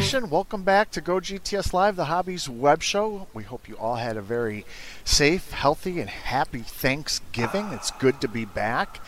[0.00, 3.26] Nation, welcome back to Go GTS Live, the Hobbies web show.
[3.34, 4.64] We hope you all had a very
[5.04, 7.66] safe, healthy, and happy Thanksgiving.
[7.72, 9.02] It's good to be back.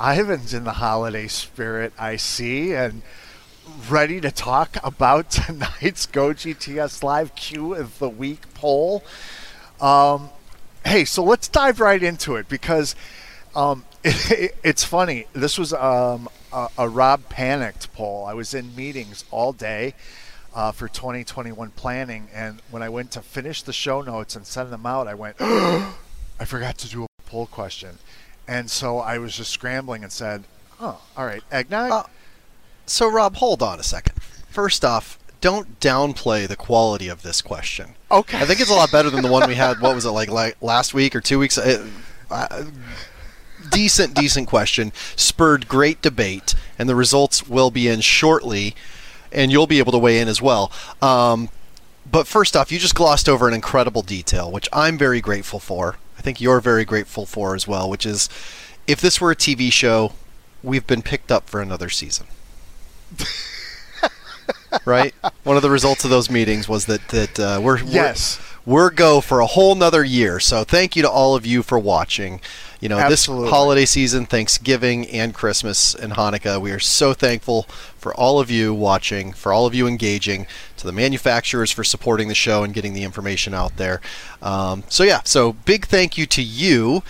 [0.00, 3.02] Ivan's in the holiday spirit, I see, and
[3.90, 9.04] ready to talk about tonight's Go GTS Live Q of the Week poll.
[9.82, 10.30] Um,
[10.86, 12.96] hey, so let's dive right into it because
[13.54, 15.26] um, it, it's funny.
[15.32, 18.24] This was um, a, a, Rob panicked poll.
[18.26, 19.94] I was in meetings all day
[20.54, 24.72] uh, for 2021 planning, and when I went to finish the show notes and send
[24.72, 27.98] them out, I went, I forgot to do a poll question,
[28.46, 30.44] and so I was just scrambling and said,
[30.80, 32.02] "Oh, all right, eggnog." Uh,
[32.86, 34.14] so, Rob, hold on a second.
[34.48, 37.94] First off, don't downplay the quality of this question.
[38.10, 38.38] Okay.
[38.38, 39.80] I think it's a lot better than the one we had.
[39.80, 41.58] What was it like, like last week or two weeks?
[41.58, 41.80] It,
[42.30, 42.64] uh,
[43.70, 44.92] decent, decent question.
[45.16, 48.74] Spurred great debate, and the results will be in shortly,
[49.32, 50.72] and you'll be able to weigh in as well.
[51.02, 51.48] Um,
[52.10, 55.98] but first off, you just glossed over an incredible detail, which I'm very grateful for.
[56.18, 58.28] I think you're very grateful for as well, which is
[58.86, 60.12] if this were a TV show,
[60.62, 62.26] we've been picked up for another season.
[64.84, 65.14] right?
[65.42, 69.20] One of the results of those meetings was that that uh, we're yes we're, go
[69.20, 70.40] for a whole nother year.
[70.40, 72.40] So thank you to all of you for watching.
[72.80, 73.44] You know, Absolutely.
[73.44, 77.62] this holiday season, Thanksgiving and Christmas and Hanukkah, we are so thankful
[77.96, 82.28] for all of you watching, for all of you engaging, to the manufacturers for supporting
[82.28, 84.02] the show and getting the information out there.
[84.42, 87.02] Um, so yeah, so big thank you to you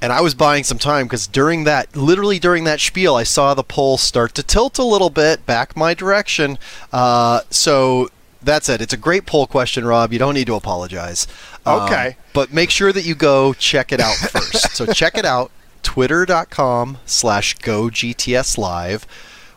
[0.00, 3.54] and I was buying some time because during that, literally during that spiel, I saw
[3.54, 6.58] the poll start to tilt a little bit back my direction.
[6.92, 8.08] Uh, so
[8.42, 8.80] that's it.
[8.80, 10.12] It's a great poll question, Rob.
[10.12, 11.26] You don't need to apologize.
[11.66, 12.16] Um, okay.
[12.32, 14.76] But make sure that you go check it out first.
[14.76, 15.50] so check it out,
[15.82, 19.06] twitter.com slash go GTS live.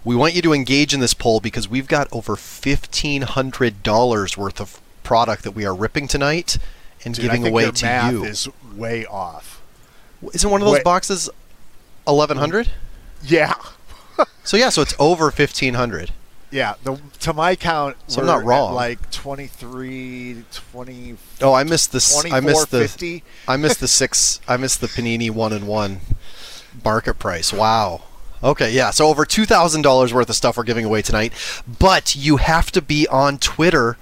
[0.04, 4.82] We want you to engage in this poll because we've got over $1,500 worth of
[5.04, 6.58] product that we are ripping tonight
[7.06, 8.24] and Dude, giving away to math you.
[8.24, 9.62] is way off.
[10.34, 10.84] Isn't one of those Wait.
[10.84, 11.30] boxes
[12.08, 12.70] eleven hundred?
[13.24, 13.56] Yeah.
[14.44, 16.12] so yeah, so it's over fifteen hundred.
[16.52, 18.74] Yeah, the, to my count, so I'm not wrong.
[18.74, 21.16] like 23, 20.
[21.42, 22.26] Oh, I missed this.
[22.26, 22.82] I missed the.
[22.82, 23.24] 50.
[23.48, 24.42] I missed the six.
[24.48, 26.02] I missed the Panini one and one
[26.84, 27.54] market price.
[27.54, 28.02] Wow.
[28.44, 28.90] Okay, yeah.
[28.90, 31.32] So over two thousand dollars worth of stuff we're giving away tonight,
[31.80, 33.98] but you have to be on Twitter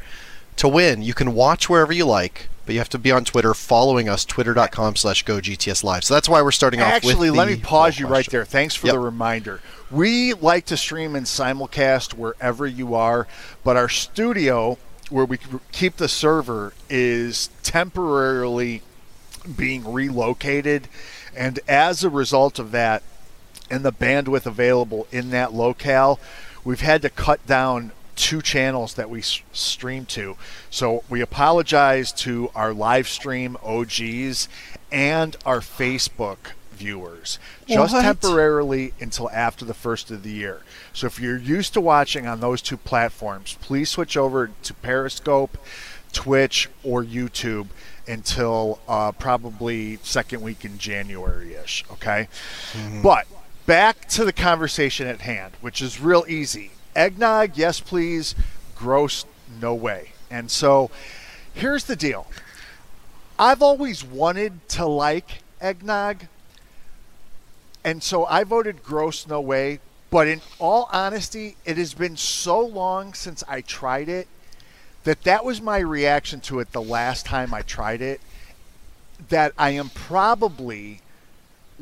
[0.55, 1.01] to win.
[1.01, 4.23] You can watch wherever you like but you have to be on Twitter following us,
[4.23, 6.03] twitter.com slash go GTS live.
[6.03, 8.45] So that's why we're starting off Actually, let me pause you right there.
[8.45, 8.93] Thanks for yep.
[8.93, 9.59] the reminder.
[9.89, 13.27] We like to stream and simulcast wherever you are,
[13.63, 14.77] but our studio
[15.09, 15.39] where we
[15.71, 18.83] keep the server is temporarily
[19.57, 20.87] being relocated.
[21.35, 23.01] And as a result of that,
[23.71, 26.19] and the bandwidth available in that locale,
[26.63, 30.35] we've had to cut down two channels that we stream to.
[30.69, 34.49] So we apologize to our live stream OGs
[34.91, 36.37] and our Facebook
[36.73, 38.01] viewers just what?
[38.01, 40.61] temporarily until after the first of the year.
[40.91, 45.57] So if you're used to watching on those two platforms, please switch over to Periscope,
[46.11, 47.67] Twitch, or YouTube
[48.05, 51.85] until uh, probably second week in January ish.
[51.91, 52.27] Okay.
[52.73, 53.01] Mm-hmm.
[53.01, 53.27] But
[53.65, 58.35] back to the conversation at hand, which is real easy eggnog, yes, please.
[58.75, 59.25] Gross,
[59.61, 60.13] no way.
[60.29, 60.91] And so
[61.53, 62.27] here's the deal
[63.37, 66.25] I've always wanted to like eggnog.
[67.83, 69.79] And so I voted gross, no way.
[70.09, 74.27] But in all honesty, it has been so long since I tried it
[75.03, 78.19] that that was my reaction to it the last time I tried it.
[79.29, 81.01] That I am probably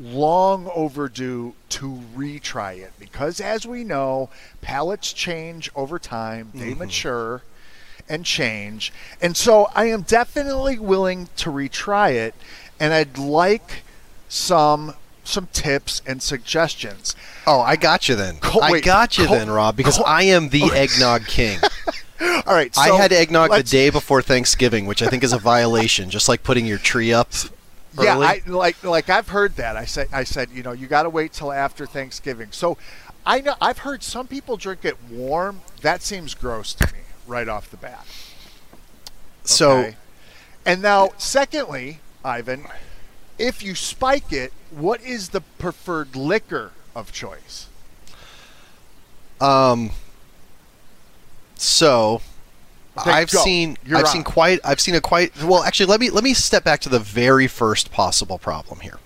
[0.00, 4.30] long overdue to retry it because, as we know,
[4.60, 6.80] palates change over time, they mm-hmm.
[6.80, 7.42] mature
[8.08, 8.92] and change.
[9.20, 12.34] And so I am definitely willing to retry it,
[12.80, 13.82] and I'd like
[14.28, 17.14] some some tips and suggestions.
[17.46, 18.38] Oh, I got you then.
[18.38, 21.58] Co- I got you co- then, Rob, because co- I am the eggnog king.
[22.20, 25.38] All right, so I had eggnog the day before Thanksgiving, which I think is a
[25.38, 27.30] violation, just like putting your tree up
[28.00, 29.76] yeah, I, like like I've heard that.
[29.76, 32.48] I said I said you know you got to wait till after Thanksgiving.
[32.52, 32.76] So
[33.24, 35.62] I know I've heard some people drink it warm.
[35.82, 38.06] That seems gross to me right off the bat.
[39.44, 39.92] So,
[40.66, 42.66] and now secondly, Ivan,
[43.38, 47.68] if you spike it, what is the preferred liquor of choice?
[49.40, 49.90] Um.
[51.56, 52.22] So
[53.06, 53.42] I've go.
[53.42, 54.10] seen You're I've on.
[54.12, 56.88] seen quite I've seen a quite well actually let me let me step back to
[56.88, 58.98] the very first possible problem here.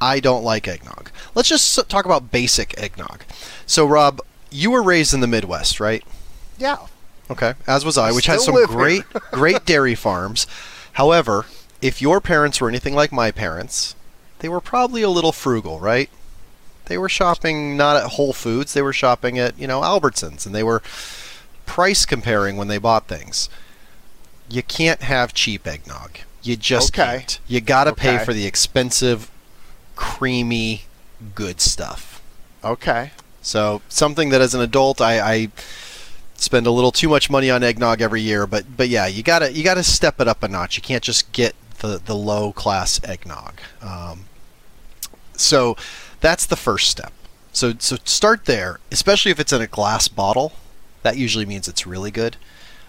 [0.00, 1.10] I don't like eggnog.
[1.34, 3.22] Let's just talk about basic eggnog.
[3.66, 6.02] So Rob, you were raised in the Midwest, right?
[6.58, 6.78] Yeah.
[7.30, 10.46] Okay, as was I, which has some great, great dairy farms.
[10.94, 11.46] However,
[11.80, 13.94] if your parents were anything like my parents,
[14.40, 16.10] they were probably a little frugal, right?
[16.86, 20.52] They were shopping not at Whole Foods, they were shopping at, you know, Albertsons, and
[20.54, 20.82] they were
[21.70, 23.48] price comparing when they bought things.
[24.48, 26.18] You can't have cheap eggnog.
[26.42, 27.18] You just Okay.
[27.20, 27.38] can't.
[27.46, 29.30] You gotta pay for the expensive,
[29.94, 30.86] creamy,
[31.36, 32.20] good stuff.
[32.64, 33.12] Okay.
[33.40, 35.48] So something that as an adult I, I
[36.34, 39.52] spend a little too much money on eggnog every year, but but yeah, you gotta
[39.52, 40.76] you gotta step it up a notch.
[40.76, 43.60] You can't just get the the low class eggnog.
[43.80, 44.24] Um,
[45.36, 45.76] so
[46.20, 47.12] that's the first step.
[47.52, 50.52] So so start there, especially if it's in a glass bottle.
[51.02, 52.36] That usually means it's really good.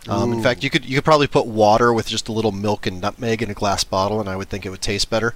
[0.10, 2.88] Um, in fact, you could you could probably put water with just a little milk
[2.88, 5.36] and nutmeg in a glass bottle, and I would think it would taste better.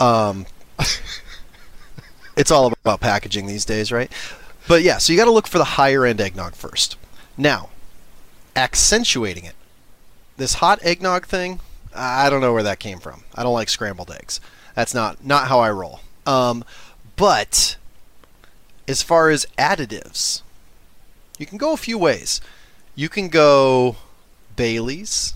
[0.00, 0.46] Um,
[2.36, 4.10] it's all about packaging these days, right?
[4.66, 6.96] But yeah, so you got to look for the higher end eggnog first.
[7.36, 7.68] Now,
[8.56, 9.54] accentuating it.
[10.38, 11.60] This hot eggnog thing,
[11.94, 13.24] I don't know where that came from.
[13.34, 14.40] I don't like scrambled eggs.
[14.74, 16.00] That's not not how I roll.
[16.26, 16.64] Um,
[17.16, 17.76] but
[18.86, 20.42] as far as additives,
[21.38, 22.40] you can go a few ways.
[22.94, 23.96] You can go
[24.56, 25.34] Bailey's.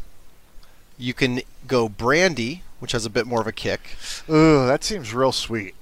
[0.99, 3.81] You can go brandy, which has a bit more of a kick.
[4.29, 5.75] Ooh, that seems real sweet.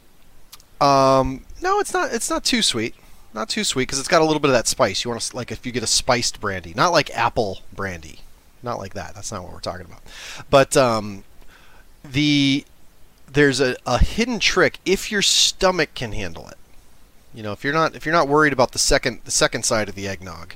[0.81, 2.13] Um, no, it's not.
[2.13, 2.95] It's not too sweet.
[3.33, 5.05] Not too sweet because it's got a little bit of that spice.
[5.05, 8.21] You want to like if you get a spiced brandy, not like apple brandy,
[8.63, 9.15] not like that.
[9.15, 10.03] That's not what we're talking about.
[10.49, 11.25] But um,
[12.05, 12.65] the
[13.33, 16.59] there's a, a hidden trick if your stomach can handle it.
[17.33, 19.89] You know, if you're not if you're not worried about the second the second side
[19.89, 20.55] of the eggnog,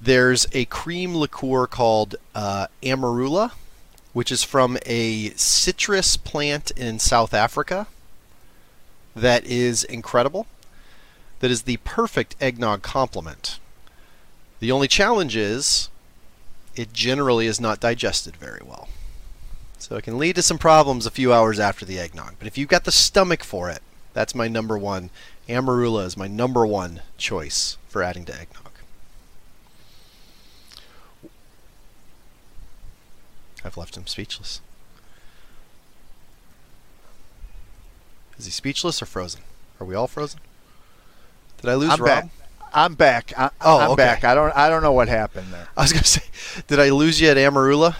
[0.00, 3.52] there's a cream liqueur called uh, Amarula,
[4.12, 7.86] which is from a citrus plant in South Africa
[9.16, 10.46] that is incredible.
[11.40, 13.58] That is the perfect eggnog complement.
[14.60, 15.88] The only challenge is
[16.76, 18.88] it generally is not digested very well.
[19.78, 22.34] So it can lead to some problems a few hours after the eggnog.
[22.38, 23.82] But if you've got the stomach for it,
[24.12, 25.10] that's my number one.
[25.48, 28.72] Amarula is my number one choice for adding to eggnog.
[33.64, 34.60] I've left him speechless.
[38.38, 39.42] Is he speechless or frozen?
[39.80, 40.40] Are we all frozen?
[41.60, 42.06] Did I lose I'm Rob?
[42.06, 42.28] back.
[42.74, 43.32] I'm back.
[43.38, 44.02] I, Oh, I'm okay.
[44.02, 44.24] back.
[44.24, 44.54] I don't.
[44.56, 45.68] I don't know what happened there.
[45.76, 46.22] I was gonna say,
[46.66, 47.96] did I lose you at Amarula?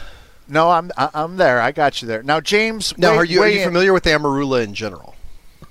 [0.48, 0.90] No, I'm.
[0.96, 1.60] I'm there.
[1.60, 2.22] I got you there.
[2.22, 2.96] Now, James.
[2.98, 5.14] Now, are you are you in- familiar with Amarula in general?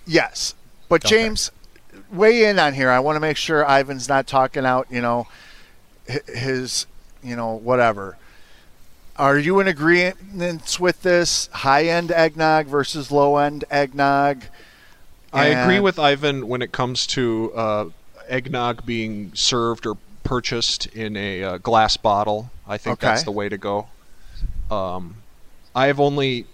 [0.07, 0.55] Yes,
[0.89, 1.15] but Okay.
[1.15, 1.51] James,
[2.15, 2.89] weigh in on here.
[2.89, 4.87] I want to make sure Ivan's not talking out.
[4.89, 5.27] You know,
[6.27, 6.87] his.
[7.23, 8.17] You know, whatever.
[9.17, 14.43] Are you in agreement with this high end eggnog versus low end eggnog?
[15.33, 17.85] I agree with Ivan when it comes to uh,
[18.27, 22.51] eggnog being served or purchased in a uh, glass bottle.
[22.67, 23.87] I think that's the way to go.
[24.69, 25.15] Um,
[25.73, 26.45] I have only,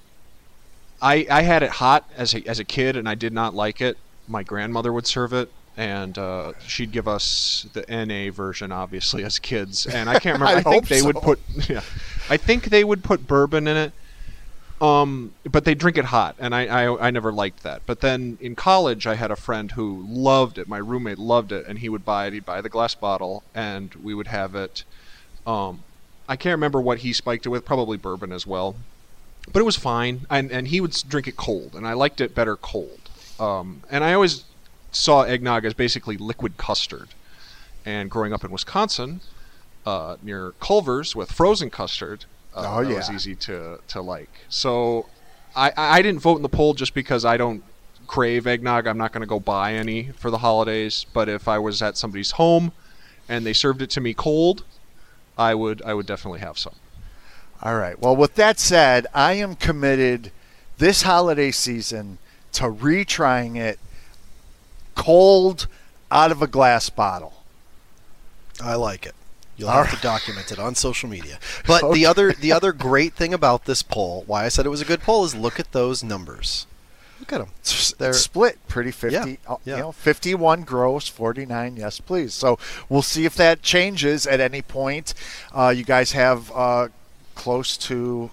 [1.01, 3.81] I I had it hot as a as a kid and I did not like
[3.81, 3.97] it.
[4.31, 5.51] My grandmother would serve it.
[5.77, 9.87] And uh, she'd give us the NA version, obviously, as kids.
[9.87, 10.69] And I can't remember.
[10.69, 11.81] I I, think they would put, yeah,
[12.29, 13.93] I think they would put bourbon in it.
[14.81, 17.83] Um, but they drink it hot, and I, I I never liked that.
[17.85, 20.67] But then in college, I had a friend who loved it.
[20.67, 22.33] My roommate loved it, and he would buy it.
[22.33, 24.83] He'd buy the glass bottle, and we would have it.
[25.45, 25.83] Um,
[26.27, 27.63] I can't remember what he spiked it with.
[27.63, 28.75] Probably bourbon as well,
[29.53, 30.25] but it was fine.
[30.31, 33.00] And and he would drink it cold, and I liked it better cold.
[33.41, 34.45] Um, and I always
[34.91, 37.09] saw eggnog as basically liquid custard.
[37.85, 39.21] And growing up in Wisconsin,
[39.85, 44.29] uh, near Culver's with frozen custard, uh, Oh, that was easy to, to like.
[44.47, 45.07] So
[45.55, 47.63] I, I didn't vote in the poll just because I don't
[48.05, 48.85] crave eggnog.
[48.85, 51.07] I'm not going to go buy any for the holidays.
[51.11, 52.71] But if I was at somebody's home
[53.27, 54.63] and they served it to me cold,
[55.37, 56.75] I would I would definitely have some.
[57.63, 57.99] All right.
[57.99, 60.31] Well, with that said, I am committed
[60.77, 62.19] this holiday season
[62.53, 63.79] to retrying it
[64.95, 65.67] cold
[66.09, 67.33] out of a glass bottle.
[68.63, 69.15] I like it.
[69.57, 71.37] You'll have to document it on social media.
[71.67, 74.81] But the other the other great thing about this poll, why I said it was
[74.81, 76.65] a good poll, is look at those numbers.
[77.19, 77.49] Look at them.
[77.99, 79.75] They're- split pretty 50 Yeah, uh, yeah.
[79.75, 82.57] you know 51 gross 49 yes please so
[82.89, 85.13] we'll see if that changes at any point
[85.53, 86.87] uh, you guys have uh,
[87.35, 88.31] close to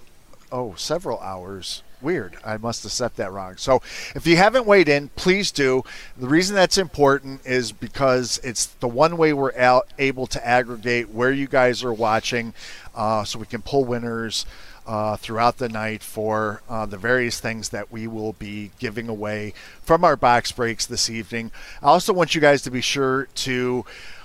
[0.50, 3.82] oh several hours weird i must have set that wrong so
[4.14, 5.82] if you haven't weighed in please do
[6.16, 11.10] the reason that's important is because it's the one way we're out, able to aggregate
[11.10, 12.52] where you guys are watching
[12.94, 14.46] uh, so we can pull winners
[14.88, 19.52] uh, throughout the night for uh, the various things that we will be giving away
[19.82, 21.50] from our box breaks this evening.
[21.82, 23.84] I also want you guys to be sure to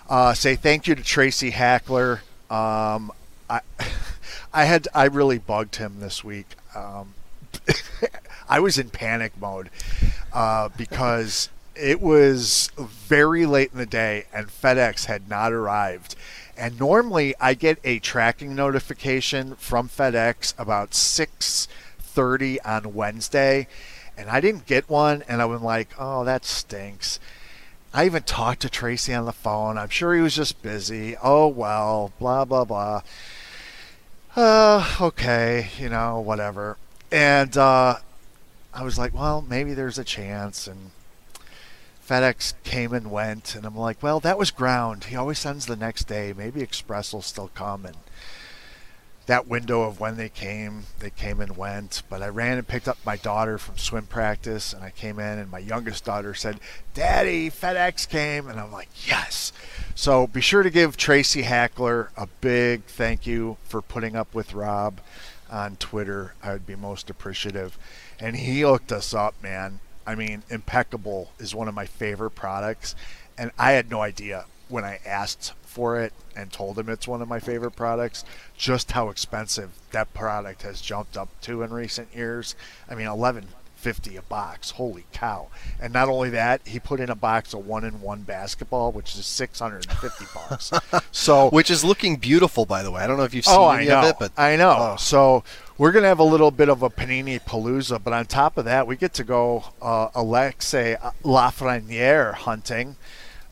[0.09, 3.11] uh, say thank you to Tracy Hackler Um,
[3.49, 3.59] I,
[4.53, 6.55] I had I really bugged him this week.
[6.75, 7.13] Um,
[8.49, 9.69] I was in panic mode
[10.31, 16.15] uh, because it was very late in the day and FedEx had not arrived.
[16.57, 23.67] And normally I get a tracking notification from FedEx about 6:30 on Wednesday,
[24.15, 27.19] and I didn't get one and I was like, "Oh, that stinks."
[27.93, 29.77] I even talked to Tracy on the phone.
[29.77, 31.15] I'm sure he was just busy.
[31.21, 33.01] Oh well, blah blah blah.
[34.35, 36.77] Uh, okay, you know, whatever.
[37.13, 37.97] And uh,
[38.73, 40.65] I was like, well, maybe there's a chance.
[40.65, 40.89] And
[42.09, 45.03] FedEx came and went, and I'm like, well, that was ground.
[45.03, 46.33] He always sends the next day.
[46.35, 47.85] Maybe Express will still come.
[47.85, 47.97] And
[49.27, 52.01] that window of when they came, they came and went.
[52.09, 55.37] But I ran and picked up my daughter from swim practice, and I came in,
[55.37, 56.59] and my youngest daughter said,
[56.95, 58.47] Daddy, FedEx came.
[58.47, 59.53] And I'm like, yes.
[59.93, 64.55] So be sure to give Tracy Hackler a big thank you for putting up with
[64.55, 64.99] Rob
[65.53, 66.33] on Twitter.
[66.43, 67.77] I would be most appreciative.
[68.19, 69.79] And he hooked us up, man.
[70.05, 72.95] I mean, Impeccable is one of my favorite products.
[73.37, 77.21] And I had no idea when I asked for it and told him it's one
[77.21, 78.23] of my favorite products
[78.57, 82.55] just how expensive that product has jumped up to in recent years.
[82.89, 83.47] I mean, 11
[83.83, 84.71] 50 a box.
[84.71, 85.49] Holy cow.
[85.81, 89.13] And not only that, he put in a box of one in one basketball, which
[89.15, 90.71] is 650 bucks.
[91.11, 93.01] So which is looking beautiful by the way.
[93.03, 94.07] I don't know if you've seen oh, any I know.
[94.09, 94.75] of it, but I know.
[94.93, 94.95] oh.
[94.97, 95.43] So
[95.77, 98.63] we're going to have a little bit of a panini palooza, but on top of
[98.65, 102.95] that, we get to go uh, Alexis Lafreniere hunting,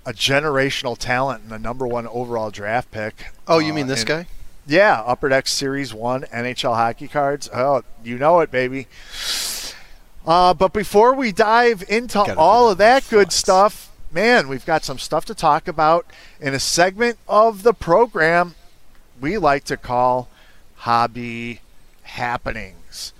[0.05, 3.25] a generational talent and the number one overall draft pick.
[3.47, 4.27] Oh, you Uh, mean this and- guy?
[4.67, 7.50] Yeah, Upper Deck Series 1 NHL hockey cards.
[7.51, 8.88] Oh, you know it, baby.
[10.25, 14.83] Uh, but before we dive into Gotta all of that good stuff, man, we've got
[14.83, 16.05] some stuff to talk about
[16.39, 18.55] in a segment of the program
[19.19, 20.29] we like to call
[20.77, 21.61] Hobby
[22.03, 23.13] Happenings.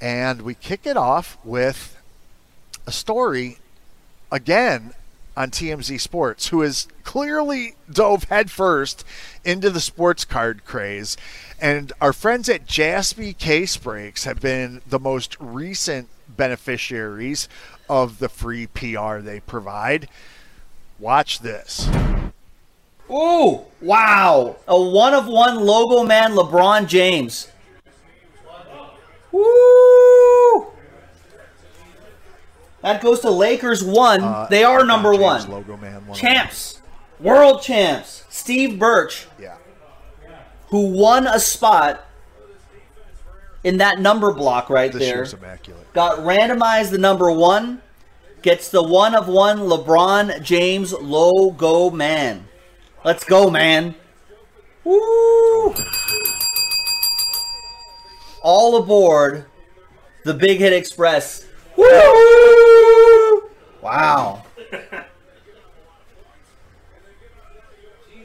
[0.00, 1.96] And we kick it off with
[2.86, 3.58] a story
[4.30, 4.94] again
[5.36, 9.04] on TMZ Sports, who has clearly dove headfirst
[9.44, 11.16] into the sports card craze.
[11.60, 17.48] And our friends at Jaspy Case Breaks have been the most recent beneficiaries
[17.88, 20.08] of the free PR they provide.
[21.00, 21.88] Watch this.
[23.10, 24.56] Ooh, wow.
[24.68, 27.48] A one of one logo man LeBron James.
[29.32, 30.66] Woo!
[32.82, 34.22] That goes to Lakers one.
[34.22, 35.50] Uh, they are number James one.
[35.50, 36.06] Logo man.
[36.06, 36.80] one Champs.
[37.18, 38.24] World champs.
[38.28, 39.56] Steve Birch, Yeah.
[40.68, 42.04] Who won a spot
[43.64, 45.24] in that number block right This there.
[45.38, 45.92] immaculate.
[45.92, 47.82] got randomized the number one,
[48.42, 52.46] gets the one of one LeBron James logo man.
[53.04, 53.94] Let's go, man.
[54.84, 55.74] Woo!
[58.42, 59.46] All aboard
[60.24, 61.46] the Big Hit Express.
[61.76, 63.50] Woo!
[63.82, 64.44] Wow.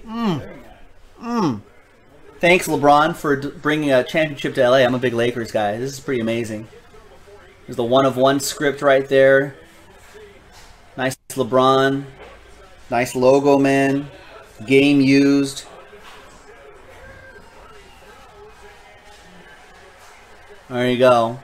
[0.05, 0.59] Mm.
[1.21, 1.61] Mm.
[2.43, 4.79] Thanks, LeBron, for bringing a championship to LA.
[4.79, 5.77] I'm a big Lakers guy.
[5.77, 6.67] This is pretty amazing.
[7.65, 9.55] There's the one of one script right there.
[10.97, 12.03] Nice LeBron.
[12.89, 14.09] Nice logo, man.
[14.65, 15.63] Game used.
[20.67, 21.39] There you go.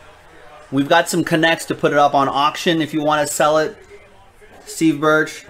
[0.70, 3.58] We've got some connects to put it up on auction if you want to sell
[3.60, 3.78] it.
[4.66, 5.46] Steve Birch.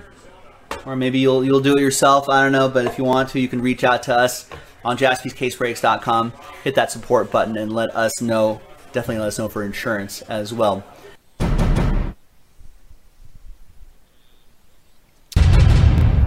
[0.85, 2.29] Or maybe you'll you'll do it yourself.
[2.29, 4.47] I don't know, but if you want to, you can reach out to us
[4.83, 6.33] on jaspyscasebreaks.com.
[6.63, 8.61] Hit that support button and let us know.
[8.91, 10.83] Definitely let us know for insurance as well.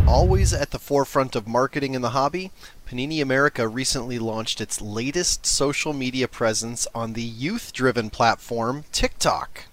[0.06, 2.50] Always at the forefront of marketing in the hobby,
[2.86, 9.64] Panini America recently launched its latest social media presence on the youth driven platform TikTok.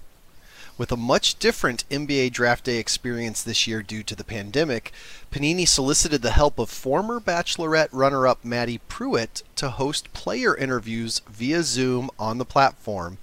[0.79, 4.93] With a much different NBA draft day experience this year due to the pandemic,
[5.29, 11.19] Panini solicited the help of former Bachelorette runner up Maddie Prewett to host player interviews
[11.27, 13.17] via Zoom on the platform.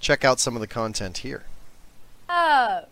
[0.00, 1.44] Check out some of the content here.
[2.28, 2.82] Oh.
[2.82, 2.88] up?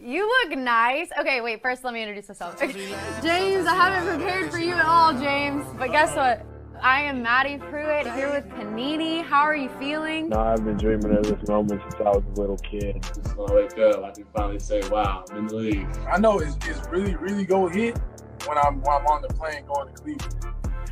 [0.00, 1.08] You look nice.
[1.18, 2.60] Okay, wait, first let me introduce myself.
[3.22, 5.66] James, I haven't prepared for you at all, James.
[5.76, 6.46] But guess what?
[6.82, 9.22] I am Maddie Prewett here with Panini.
[9.22, 10.30] How are you feeling?
[10.30, 13.00] No, I've been dreaming of this moment since I was a little kid.
[13.14, 16.40] Just gonna wake up, I can finally say, "Wow, I'm in the league." I know
[16.40, 17.98] it's, it's really, really gonna hit
[18.46, 20.34] when I'm when I'm on the plane going to Cleveland.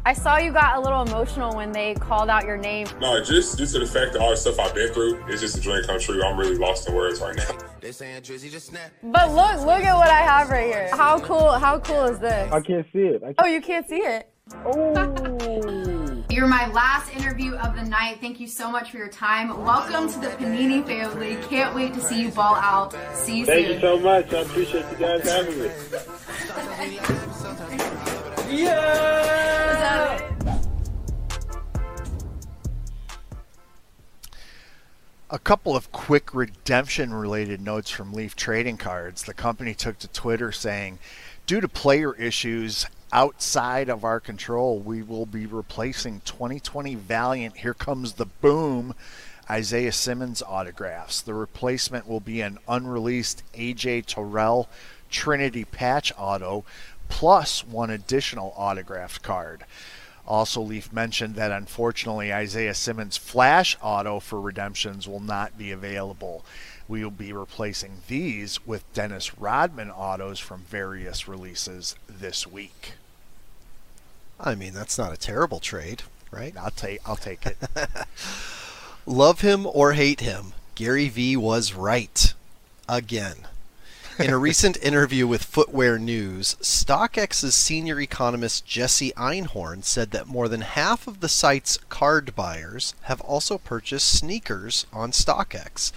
[0.06, 2.86] I saw you got a little emotional when they called out your name.
[3.00, 5.58] No, just due to the fact that all the stuff I've been through, it's just
[5.58, 6.22] a dream come true.
[6.22, 7.58] I'm really lost in words right now.
[7.80, 8.90] They saying Drizzy just snap.
[9.02, 10.90] But look, look at what I have right here.
[10.92, 12.52] How cool, how cool is this?
[12.52, 13.22] I can't see it.
[13.26, 14.29] I Oh, you can't see it.
[14.54, 16.24] Oh.
[16.28, 18.18] You're my last interview of the night.
[18.20, 19.64] Thank you so much for your time.
[19.64, 21.36] Welcome to the Panini family.
[21.48, 22.94] Can't wait to see you ball out.
[23.14, 23.74] See you Thank soon.
[23.74, 24.32] you so much.
[24.32, 25.70] I appreciate you guys having me.
[28.56, 30.30] Yeah!
[35.32, 39.22] A couple of quick redemption related notes from Leaf Trading Cards.
[39.22, 40.98] The company took to Twitter saying,
[41.46, 47.74] Due to player issues outside of our control, we will be replacing 2020 Valiant Here
[47.74, 48.94] Comes the Boom
[49.48, 51.20] Isaiah Simmons autographs.
[51.20, 54.68] The replacement will be an unreleased AJ Terrell
[55.10, 56.64] Trinity patch auto
[57.08, 59.64] plus one additional autographed card.
[60.26, 66.44] Also, Leaf mentioned that unfortunately Isaiah Simmons Flash Auto for redemptions will not be available.
[66.90, 72.94] We will be replacing these with Dennis Rodman autos from various releases this week.
[74.40, 76.52] I mean, that's not a terrible trade, right?
[76.56, 77.58] I'll take I'll take it.
[79.06, 82.34] Love him or hate him, Gary Vee was right.
[82.88, 83.46] Again.
[84.18, 90.48] In a recent interview with Footwear News, StockX's senior economist Jesse Einhorn said that more
[90.48, 95.92] than half of the site's card buyers have also purchased sneakers on StockX,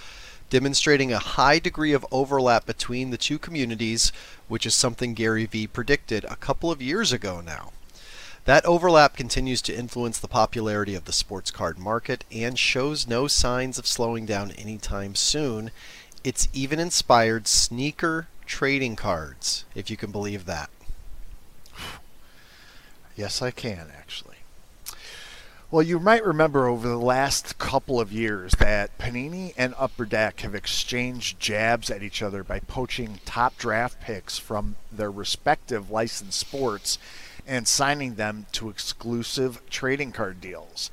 [0.54, 4.12] demonstrating a high degree of overlap between the two communities,
[4.48, 7.72] which is something Gary Vee predicted a couple of years ago now.
[8.46, 13.28] That overlap continues to influence the popularity of the sports card market and shows no
[13.28, 15.72] signs of slowing down anytime soon.
[16.24, 20.70] It's even inspired sneaker trading cards, if you can believe that.
[23.16, 24.33] Yes, I can actually.
[25.74, 30.42] Well, you might remember over the last couple of years that Panini and Upper Deck
[30.42, 36.40] have exchanged jabs at each other by poaching top draft picks from their respective licensed
[36.40, 37.00] sports
[37.48, 40.92] and signing them to exclusive trading card deals.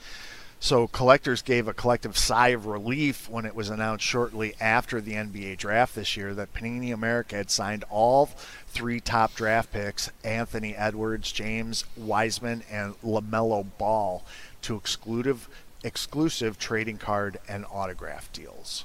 [0.62, 5.12] So collectors gave a collective sigh of relief when it was announced shortly after the
[5.12, 8.30] NBA draft this year that Panini America had signed all
[8.68, 14.22] three top draft picks, Anthony Edwards, James Wiseman, and LaMelo Ball,
[14.62, 15.48] to exclusive
[15.82, 18.84] exclusive trading card and autograph deals.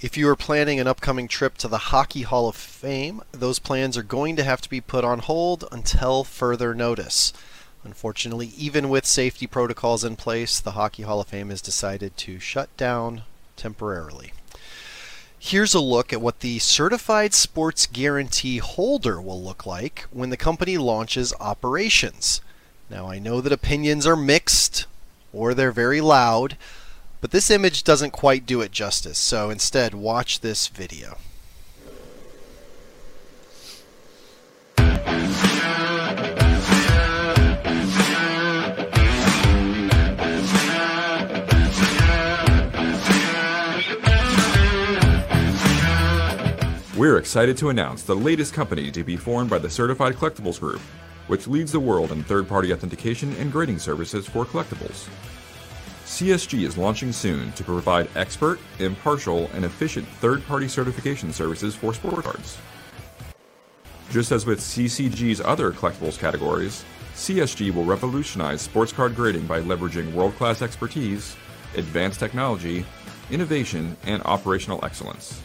[0.00, 3.98] If you are planning an upcoming trip to the Hockey Hall of Fame, those plans
[3.98, 7.34] are going to have to be put on hold until further notice.
[7.84, 12.38] Unfortunately, even with safety protocols in place, the Hockey Hall of Fame has decided to
[12.38, 13.22] shut down
[13.56, 14.32] temporarily.
[15.38, 20.36] Here's a look at what the Certified Sports Guarantee holder will look like when the
[20.36, 22.40] company launches operations.
[22.90, 24.86] Now, I know that opinions are mixed
[25.32, 26.56] or they're very loud,
[27.20, 31.16] but this image doesn't quite do it justice, so instead, watch this video.
[46.96, 50.80] We're excited to announce the latest company to be formed by the Certified Collectibles Group,
[51.30, 55.08] which leads the world in third party authentication and grading services for collectibles.
[56.04, 61.94] CSG is launching soon to provide expert, impartial, and efficient third party certification services for
[61.94, 62.58] sports cards.
[64.10, 70.12] Just as with CCG's other collectibles categories, CSG will revolutionize sports card grading by leveraging
[70.12, 71.36] world class expertise,
[71.76, 72.84] advanced technology,
[73.30, 75.40] innovation, and operational excellence.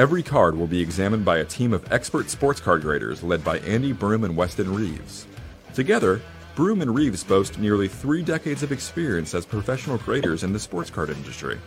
[0.00, 3.58] Every card will be examined by a team of expert sports card graders led by
[3.58, 5.26] Andy Broome and Weston Reeves.
[5.74, 6.22] Together,
[6.56, 10.88] Broome and Reeves boast nearly three decades of experience as professional graders in the sports
[10.88, 11.58] card industry.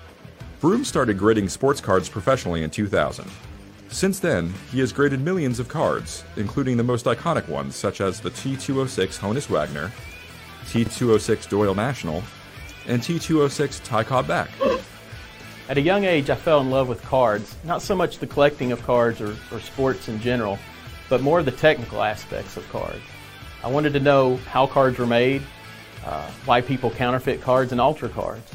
[0.60, 3.30] Broome started grading sports cards professionally in 2000.
[3.90, 8.20] Since then, he has graded millions of cards, including the most iconic ones such as
[8.20, 9.92] the T206 Honus Wagner,
[10.72, 12.24] T206 Doyle National,
[12.88, 14.50] and T206 Ty Cobb Back.
[15.70, 18.74] At a young age, I fell in love with cards, not so much the collecting
[18.74, 20.60] of cards or, or sports in general,
[21.08, 23.02] but more the technical aspects of cards.
[23.64, 25.42] I wanted to know how cards were made,
[26.06, 28.52] uh, why people counterfeit cards and alter cards.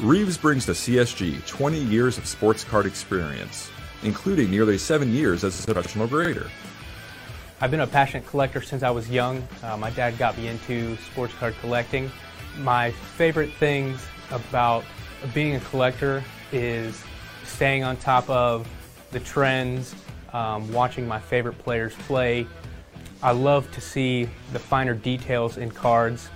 [0.00, 3.70] Reeves brings to CSG 20 years of sports card experience,
[4.02, 6.50] including nearly seven years as a professional grader.
[7.60, 9.46] I've been a passionate collector since I was young.
[9.62, 12.10] Uh, my dad got me into sports card collecting.
[12.58, 14.84] My favorite things about
[15.34, 17.02] being a collector is
[17.44, 18.68] staying on top of
[19.10, 19.94] the trends,
[20.32, 22.46] um, watching my favorite players play.
[23.22, 26.28] I love to see the finer details in cards.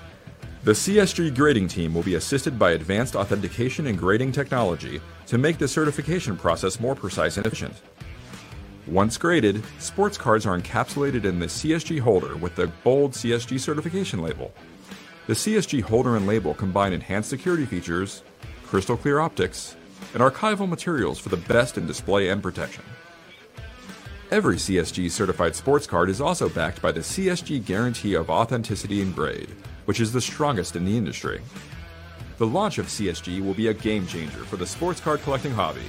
[0.64, 5.58] The CSG grading team will be assisted by advanced authentication and grading technology to make
[5.58, 7.74] the certification process more precise and efficient.
[8.86, 14.20] Once graded, sports cards are encapsulated in the CSG holder with the bold CSG certification
[14.20, 14.52] label.
[15.28, 18.22] The CSG holder and label combine enhanced security features,
[18.72, 19.76] crystal clear optics,
[20.14, 22.82] and archival materials for the best in display and protection.
[24.30, 29.14] Every CSG certified sports card is also backed by the CSG guarantee of authenticity and
[29.14, 29.54] grade,
[29.84, 31.42] which is the strongest in the industry.
[32.38, 35.82] The launch of CSG will be a game changer for the sports card collecting hobby.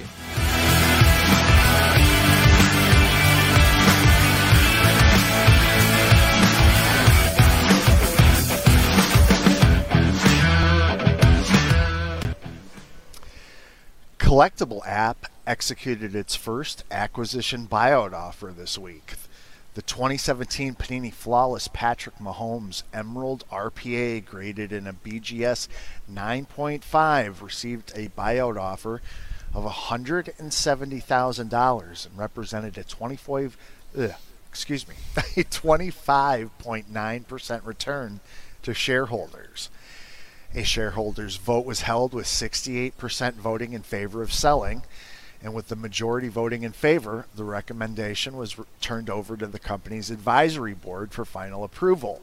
[14.34, 19.14] Collectable app executed its first acquisition buyout offer this week.
[19.74, 25.68] The 2017 Panini Flawless Patrick Mahomes Emerald RPA graded in a BGS
[26.12, 29.00] 9.5 received a buyout offer
[29.54, 33.56] of $170,000 and represented a 25
[33.96, 34.14] ugh,
[34.48, 38.18] excuse me, a 25.9% return
[38.64, 39.70] to shareholders.
[40.54, 44.82] A shareholders vote was held with 68% voting in favor of selling
[45.44, 49.58] and with the majority voting in favor, the recommendation was re- turned over to the
[49.58, 52.22] company's advisory board for final approval.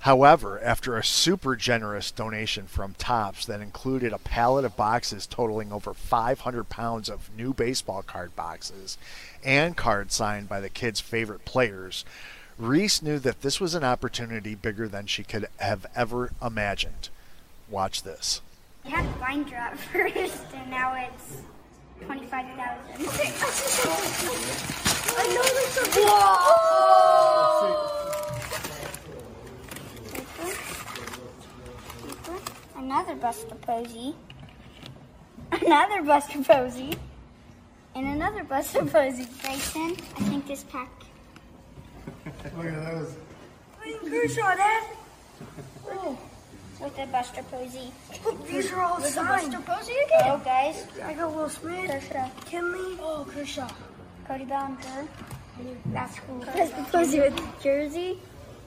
[0.00, 5.72] However, after a super generous donation from Topps that included a pallet of boxes totaling
[5.72, 8.98] over 500 pounds of new baseball card boxes
[9.44, 12.04] and cards signed by the kids' favorite players,
[12.58, 17.08] Reese knew that this was an opportunity bigger than she could have ever imagined.
[17.70, 18.40] Watch this.
[18.84, 21.42] We had a binder at first, and now it's
[22.04, 22.58] 25,000.
[25.14, 25.96] I know this is
[32.76, 34.14] Another Buster Posey.
[35.52, 36.94] Another Buster Posey.
[37.94, 39.28] And another Buster Posey.
[39.42, 40.90] Grayson, I think this pack.
[42.56, 43.16] Look at those.
[44.08, 44.84] Kershaw, Dad.
[45.88, 46.18] Oh,
[46.82, 47.92] with the Buster Posey.
[48.50, 49.52] These are all With the signed.
[49.52, 50.22] Buster Posey again.
[50.26, 50.86] Oh, guys.
[51.04, 52.28] I got Will Smith, Kershaw.
[52.50, 52.98] Kenley.
[53.00, 53.70] Oh, Kershaw.
[54.26, 55.08] Cody Bellinger.
[55.86, 56.38] That's cool.
[56.44, 58.18] Buster Posey with his jersey.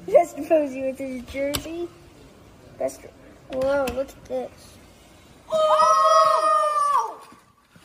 [0.08, 1.90] Buster Posey with his jersey.
[2.80, 3.10] Buster.
[3.52, 4.78] Whoa, look at this.
[5.52, 7.22] Oh!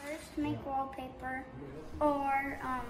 [0.03, 1.45] First, make wallpaper
[2.01, 2.81] or um,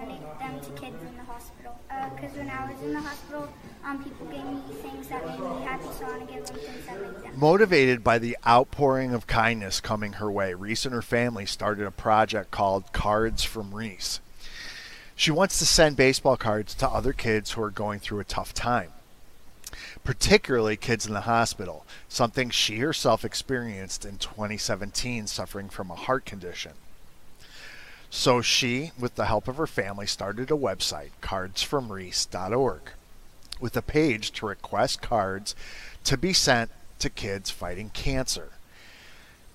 [0.00, 1.78] donate them to kids in the hospital.
[2.14, 3.48] Because when I was in the hospital,
[3.84, 6.56] um, people gave me things that made me happy, so I want to give them
[6.56, 10.94] things that make them Motivated by the outpouring of kindness coming her way, Reese and
[10.94, 14.20] her family started a project called Cards from Reese.
[15.14, 18.54] She wants to send baseball cards to other kids who are going through a tough
[18.54, 18.90] time,
[20.02, 26.24] particularly kids in the hospital, something she herself experienced in 2017 suffering from a heart
[26.24, 26.72] condition.
[28.10, 32.80] So she, with the help of her family, started a website, cardsfromreese.org,
[33.60, 35.54] with a page to request cards
[36.04, 38.48] to be sent to kids fighting cancer.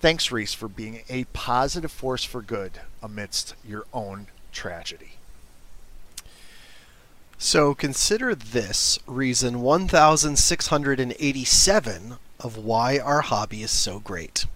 [0.00, 5.12] Thanks, Reese, for being a positive force for good amidst your own tragedy.
[7.38, 14.46] So consider this reason 1687 of why our hobby is so great.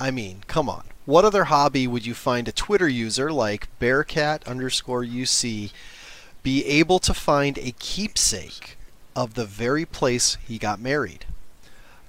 [0.00, 0.84] I mean, come on.
[1.04, 5.72] What other hobby would you find a Twitter user like Bearcat underscore UC
[6.44, 8.76] be able to find a keepsake
[9.16, 11.24] of the very place he got married?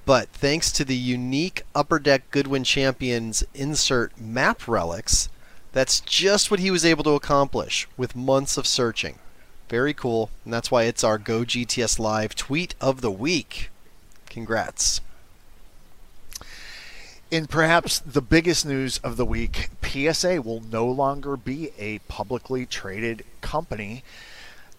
[0.06, 5.28] But thanks to the unique Upper Deck Goodwin Champions insert map relics,
[5.72, 9.18] that's just what he was able to accomplish with months of searching.
[9.70, 13.72] Very cool, and that's why it's our Go GTS Live tweet of the week.
[14.30, 15.02] Congrats.
[17.34, 22.68] In perhaps the biggest news of the week, PSA will no longer be a publicly
[22.68, 24.04] traded company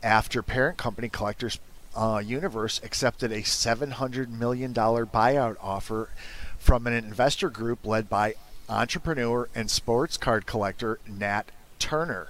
[0.05, 1.59] after parent company Collectors
[1.97, 6.11] uh, Universe accepted a $700 million buyout offer
[6.57, 8.35] from an investor group led by
[8.69, 12.29] entrepreneur and sports card collector Nat Turner.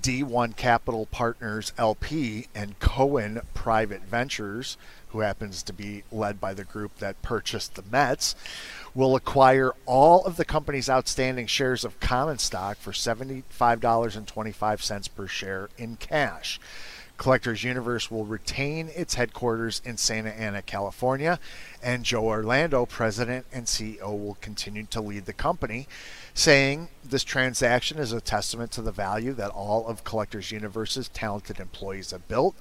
[0.00, 4.76] D1 Capital Partners LP and Cohen Private Ventures,
[5.12, 8.34] who happens to be led by the group that purchased the Mets,
[8.94, 15.68] will acquire all of the company's outstanding shares of common stock for $75.25 per share
[15.78, 16.60] in cash.
[17.22, 21.38] Collectors Universe will retain its headquarters in Santa Ana, California,
[21.80, 25.86] and Joe Orlando, president and CEO, will continue to lead the company,
[26.34, 31.60] saying this transaction is a testament to the value that all of Collectors Universe's talented
[31.60, 32.56] employees have built.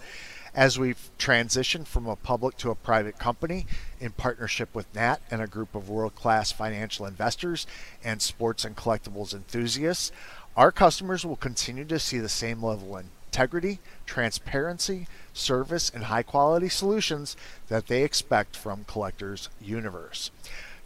[0.53, 3.65] As we've transitioned from a public to a private company
[4.01, 7.65] in partnership with Nat and a group of world class financial investors
[8.03, 10.11] and sports and collectibles enthusiasts,
[10.57, 16.23] our customers will continue to see the same level of integrity, transparency, service, and high
[16.23, 17.37] quality solutions
[17.69, 20.31] that they expect from Collectors Universe.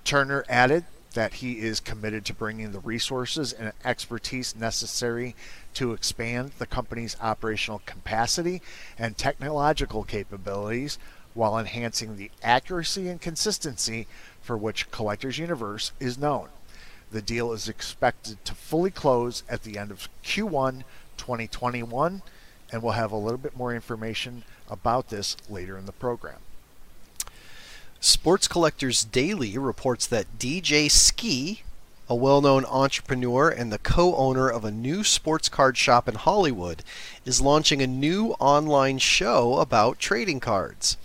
[0.03, 5.35] Turner added that he is committed to bringing the resources and expertise necessary
[5.75, 8.61] to expand the company's operational capacity
[8.97, 10.97] and technological capabilities
[11.33, 14.07] while enhancing the accuracy and consistency
[14.41, 16.47] for which Collectors Universe is known.
[17.11, 20.83] The deal is expected to fully close at the end of Q1
[21.17, 22.21] 2021
[22.71, 26.39] and we'll have a little bit more information about this later in the program.
[27.99, 31.63] Sports Collectors Daily reports that DJ Skee,
[32.07, 36.15] a well known entrepreneur and the co owner of a new sports card shop in
[36.15, 36.83] Hollywood,
[37.25, 40.97] is launching a new online show about trading cards.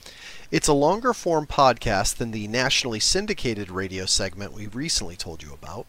[0.50, 5.52] It's a longer form podcast than the nationally syndicated radio segment we recently told you
[5.52, 5.86] about.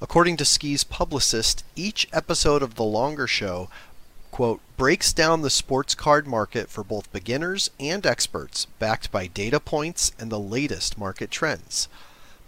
[0.00, 3.68] According to Skee's publicist, each episode of the longer show
[4.36, 9.58] quote, breaks down the sports card market for both beginners and experts, backed by data
[9.58, 11.88] points and the latest market trends.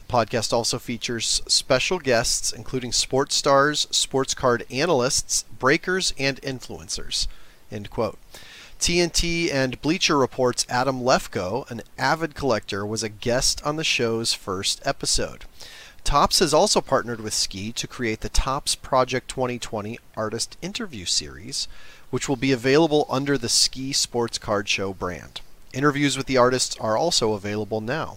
[0.09, 7.27] Podcast also features special guests, including sports stars, sports card analysts, breakers, and influencers.
[7.71, 8.18] End quote.
[8.81, 14.33] TNT and Bleacher Report's Adam Lefkoe, an avid collector, was a guest on the show's
[14.33, 15.44] first episode.
[16.05, 21.68] Topps has also partnered with Skee to create the Topps Project 2020 Artist Interview Series,
[22.11, 25.42] which will be available under the Skee Sports Card Show brand.
[25.75, 28.16] Interviews with the artists are also available now.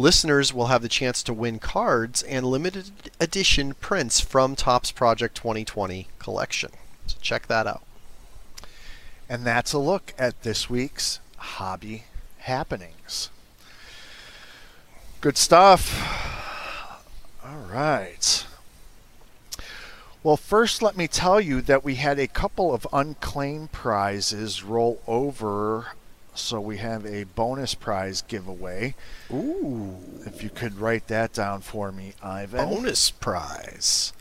[0.00, 5.36] Listeners will have the chance to win cards and limited edition prints from Topps Project
[5.36, 6.70] 2020 collection.
[7.06, 7.82] So check that out.
[9.28, 12.04] And that's a look at this week's hobby
[12.38, 13.28] happenings.
[15.20, 15.92] Good stuff.
[17.44, 18.46] All right.
[20.22, 25.02] Well, first, let me tell you that we had a couple of unclaimed prizes roll
[25.06, 25.88] over.
[26.34, 28.94] So we have a bonus prize giveaway.
[29.32, 29.96] Ooh.
[30.24, 32.68] If you could write that down for me, Ivan.
[32.68, 34.12] Bonus prize.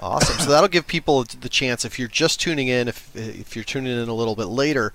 [0.00, 0.38] Awesome.
[0.38, 4.00] so that'll give people the chance, if you're just tuning in, if, if you're tuning
[4.00, 4.92] in a little bit later,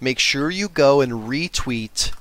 [0.00, 2.12] make sure you go and retweet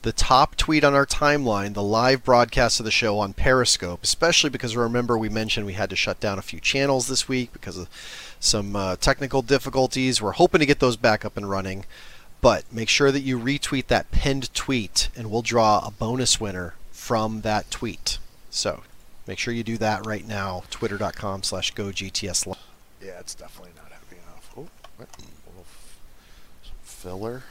[0.00, 4.50] the top tweet on our timeline, the live broadcast of the show on Periscope, especially
[4.50, 7.78] because remember we mentioned we had to shut down a few channels this week because
[7.78, 7.88] of
[8.38, 10.20] some uh, technical difficulties.
[10.20, 11.86] We're hoping to get those back up and running.
[12.44, 16.74] But make sure that you retweet that pinned tweet and we'll draw a bonus winner
[16.92, 18.18] from that tweet.
[18.50, 18.82] So
[19.26, 20.64] make sure you do that right now.
[20.68, 22.54] Twitter.com slash GoGTS.
[23.02, 24.52] Yeah, it's definitely not heavy enough.
[24.58, 25.08] Oh, what?
[25.18, 25.64] A little
[26.82, 27.44] filler.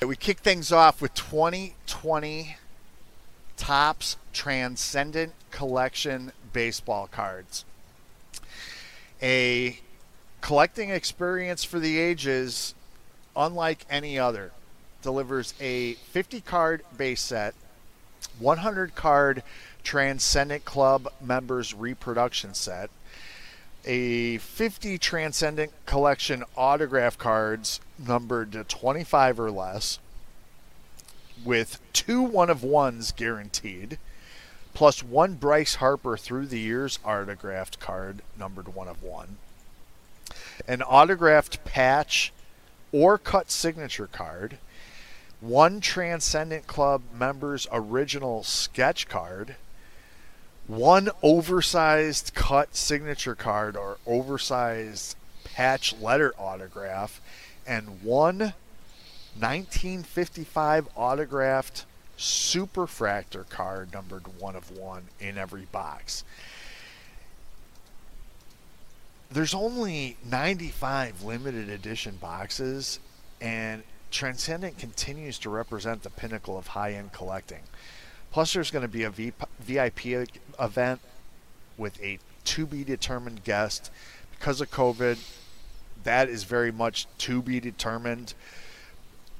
[0.00, 2.56] We kick things off with 2020
[3.58, 7.66] Topps Transcendent Collection baseball cards.
[9.20, 9.80] A
[10.40, 12.74] collecting experience for the ages
[13.36, 14.52] unlike any other.
[15.02, 17.54] Delivers a 50 card base set
[18.38, 19.42] 100 card
[19.82, 22.90] Transcendent Club members reproduction set,
[23.84, 29.98] a 50 Transcendent Collection autograph cards numbered to 25 or less,
[31.44, 33.98] with two one of ones guaranteed,
[34.72, 39.36] plus one Bryce Harper through the years autographed card numbered one of one,
[40.66, 42.32] an autographed patch
[42.94, 44.56] or cut signature card,
[45.40, 49.56] one Transcendent Club members original sketch card,
[50.68, 57.20] one oversized cut signature card or oversized patch letter autograph,
[57.66, 58.54] and one
[59.36, 61.84] 1955 autographed
[62.16, 66.22] superfractor card numbered one of one in every box.
[69.34, 73.00] There's only 95 limited edition boxes,
[73.40, 77.62] and Transcendent continues to represent the pinnacle of high end collecting.
[78.30, 80.28] Plus, there's going to be a VIP
[80.60, 81.00] event
[81.76, 83.90] with a to be determined guest.
[84.38, 85.18] Because of COVID,
[86.04, 88.34] that is very much to be determined.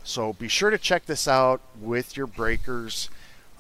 [0.03, 3.11] So be sure to check this out with your breakers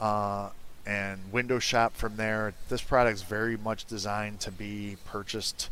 [0.00, 0.48] uh,
[0.84, 2.54] and window shop from there.
[2.68, 5.70] This product is very much designed to be purchased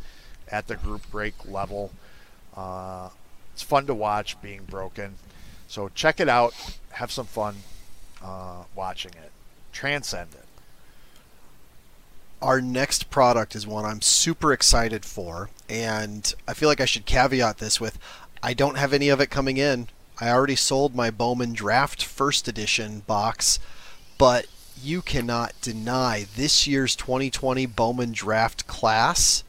[0.53, 1.91] at the group break level.
[2.57, 3.09] Uh,
[3.53, 5.15] it's fun to watch being broken.
[5.67, 6.55] So check it out.
[6.91, 7.57] Have some fun
[8.23, 9.33] uh, watching it.
[9.73, 10.45] Transcend it.
[12.43, 17.07] Our next product is one I'm super excited for, and I feel like I should
[17.07, 17.99] caveat this with
[18.43, 19.89] I don't have any of it coming in.
[20.21, 23.61] I already sold my Bowman Draft First Edition box,
[24.19, 24.47] but
[24.83, 29.45] you cannot deny this year's 2020 Bowman Draft class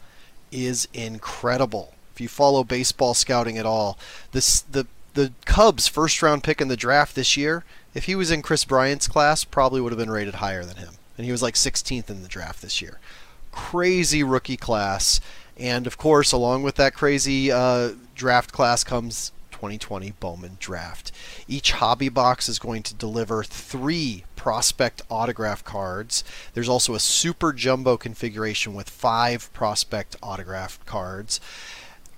[0.54, 1.94] is incredible.
[2.13, 3.98] If you follow baseball scouting at all,
[4.32, 7.63] this the the Cubs first round pick in the draft this year,
[7.94, 10.96] if he was in Kris Bryant's class, probably would have been rated higher than him.
[11.18, 13.00] And he was like 16th in the draft this year.
[13.52, 15.20] Crazy rookie class.
[15.58, 21.12] And of course, along with that crazy uh, draft class comes 2020 Bowman Draft.
[21.48, 26.21] Each hobby box is going to deliver three prospect autograph cards.
[26.53, 31.39] There's also a super jumbo configuration with five prospect autograph cards.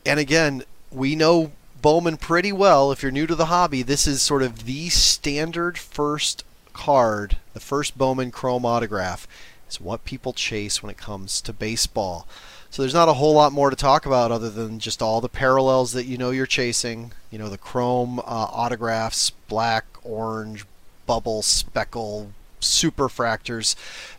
[0.07, 1.51] And again, we know
[1.83, 2.91] Bowman pretty well.
[2.91, 7.59] If you're new to the hobby, this is sort of the standard first card, the
[7.59, 9.27] first Bowman Chrome autograph.
[9.69, 12.27] Is what people chase when it comes to baseball.
[12.71, 15.29] So there's not a whole lot more to talk about other than just all the
[15.29, 17.11] parallels that you know you're chasing.
[17.29, 20.65] You know, the chrome uh, autographs, black, orange,
[21.05, 23.75] bubble, speckle, superfractors.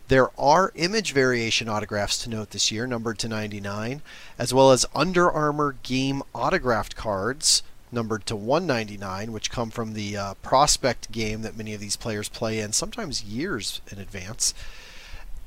[0.07, 4.01] There are image variation autographs to note this year, numbered to 99,
[4.39, 10.17] as well as Under Armour game autographed cards, numbered to 199, which come from the
[10.17, 14.53] uh, prospect game that many of these players play in, sometimes years in advance.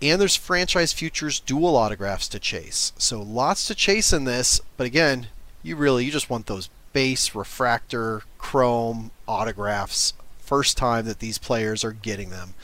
[0.03, 2.92] And there's franchise futures dual autographs to chase.
[2.96, 5.29] So lots to chase in this, but again,
[5.62, 10.14] you really you just want those base refractor chrome autographs
[10.50, 12.54] first time that these players are getting them.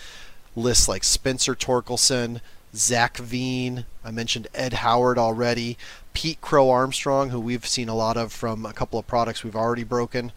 [0.57, 2.41] Lists like Spencer Torkelson,
[2.75, 5.79] Zac Veen, I mentioned Ed Howard already,
[6.13, 9.55] Pete Crow Armstrong, who we've seen a lot of from a couple of products we've
[9.55, 10.33] already broken.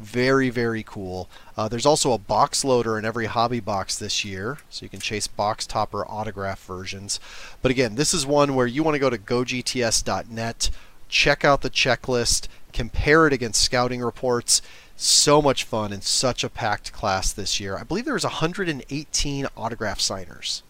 [0.00, 1.28] Very, very cool.
[1.58, 5.00] Uh, there's also a box loader in every hobby box this year, so you can
[5.00, 7.20] chase box topper autograph versions.
[7.60, 10.70] But again, this is one where you want to go to gogts.net,
[11.10, 14.62] check out the checklist, compare it against scouting reports.
[14.96, 17.76] So much fun and such a packed class this year.
[17.76, 20.62] I believe there was 118 autograph signers.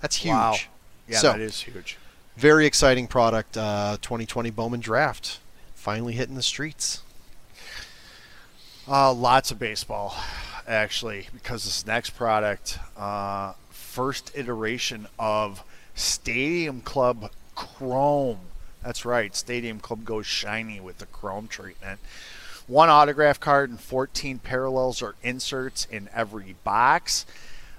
[0.00, 0.32] That's huge.
[0.32, 0.56] Wow.
[1.08, 1.96] Yeah, so, that is huge.
[2.36, 3.56] Very exciting product.
[3.56, 5.38] Uh, 2020 Bowman Draft
[5.74, 7.02] finally hitting the streets.
[8.88, 10.16] Uh, lots of baseball,
[10.66, 15.62] actually, because this next product, uh, first iteration of
[15.94, 18.40] Stadium Club Chrome.
[18.82, 22.00] That's right, Stadium Club goes shiny with the Chrome treatment.
[22.66, 27.24] One autograph card and 14 parallels or inserts in every box.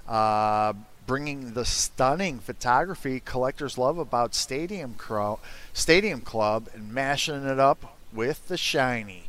[0.06, 0.72] Uh,
[1.06, 5.40] bringing the stunning photography collectors love about Stadium, Cro-
[5.72, 9.24] Stadium Club and mashing it up with the shiny.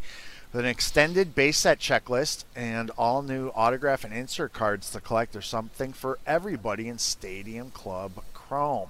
[0.51, 5.33] With an extended base set checklist and all new autograph and insert cards to collect,
[5.33, 8.89] there's something for everybody in Stadium Club Chrome.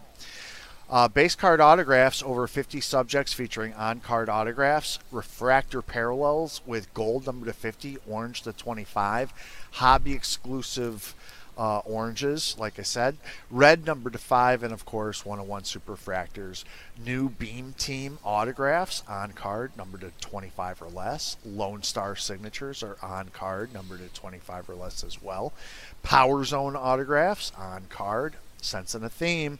[0.90, 7.28] Uh, base card autographs, over 50 subjects featuring on card autographs, refractor parallels with gold
[7.28, 9.32] number to 50, orange to 25,
[9.74, 11.14] hobby exclusive
[11.60, 13.18] uh, oranges, like I said.
[13.52, 16.64] Red number to five, and of course, 101 Superfractors.
[17.06, 21.38] New Beam Team autographs on card, number to 25 or less.
[21.46, 25.54] Lone Star signatures are on card, number to 25 or less as well.
[26.02, 29.60] Power Zone autographs on card, sensing a theme.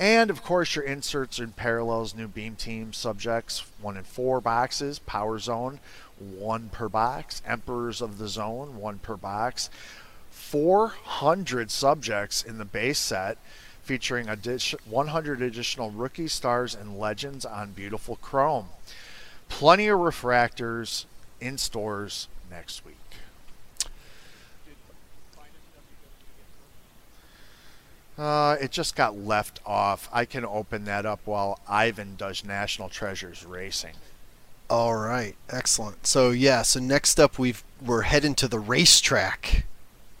[0.00, 4.98] And of course, your inserts and parallels, new beam team subjects, one in four boxes,
[4.98, 5.78] Power Zone,
[6.18, 9.68] one per box, Emperors of the Zone, one per box,
[10.30, 13.36] 400 subjects in the base set,
[13.82, 18.68] featuring 100 additional rookie stars and legends on beautiful chrome.
[19.50, 21.04] Plenty of refractors
[21.42, 22.99] in stores next week.
[28.20, 30.06] Uh, it just got left off.
[30.12, 33.94] I can open that up while Ivan does National Treasures Racing.
[34.68, 36.06] All right, excellent.
[36.06, 39.64] So yeah, so next up we've we're heading to the racetrack,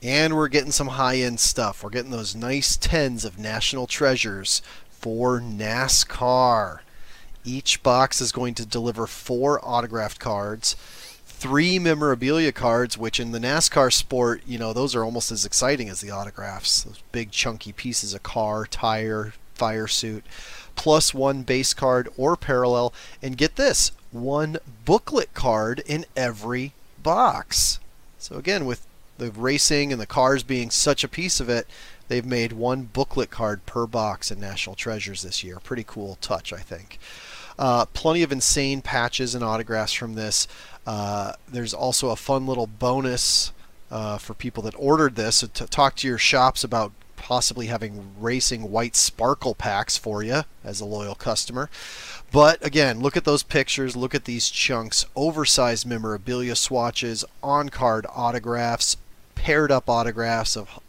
[0.02, 1.84] and we're getting some high-end stuff.
[1.84, 6.78] We're getting those nice tens of National Treasures for NASCAR.
[7.44, 10.74] Each box is going to deliver four autographed cards,
[11.40, 15.88] three memorabilia cards, which in the NASCAR sport, you know, those are almost as exciting
[15.88, 16.82] as the autographs.
[16.82, 20.22] Those big chunky pieces of car, tire, fire suit,
[20.76, 22.92] plus one base card or parallel.
[23.22, 27.80] And get this, one booklet card in every box.
[28.18, 28.86] So again, with
[29.16, 31.66] the racing and the cars being such a piece of it,
[32.08, 35.58] they've made one booklet card per box in National Treasures this year.
[35.58, 36.98] Pretty cool touch, I think.
[37.60, 40.48] Uh, plenty of insane patches and autographs from this.
[40.86, 43.52] Uh, there's also a fun little bonus
[43.90, 45.36] uh, for people that ordered this.
[45.36, 50.44] So to talk to your shops about possibly having racing white sparkle packs for you
[50.64, 51.68] as a loyal customer.
[52.32, 58.06] But again, look at those pictures, look at these chunks, oversized memorabilia swatches, on card
[58.14, 58.96] autographs,
[59.34, 60.80] paired up autographs of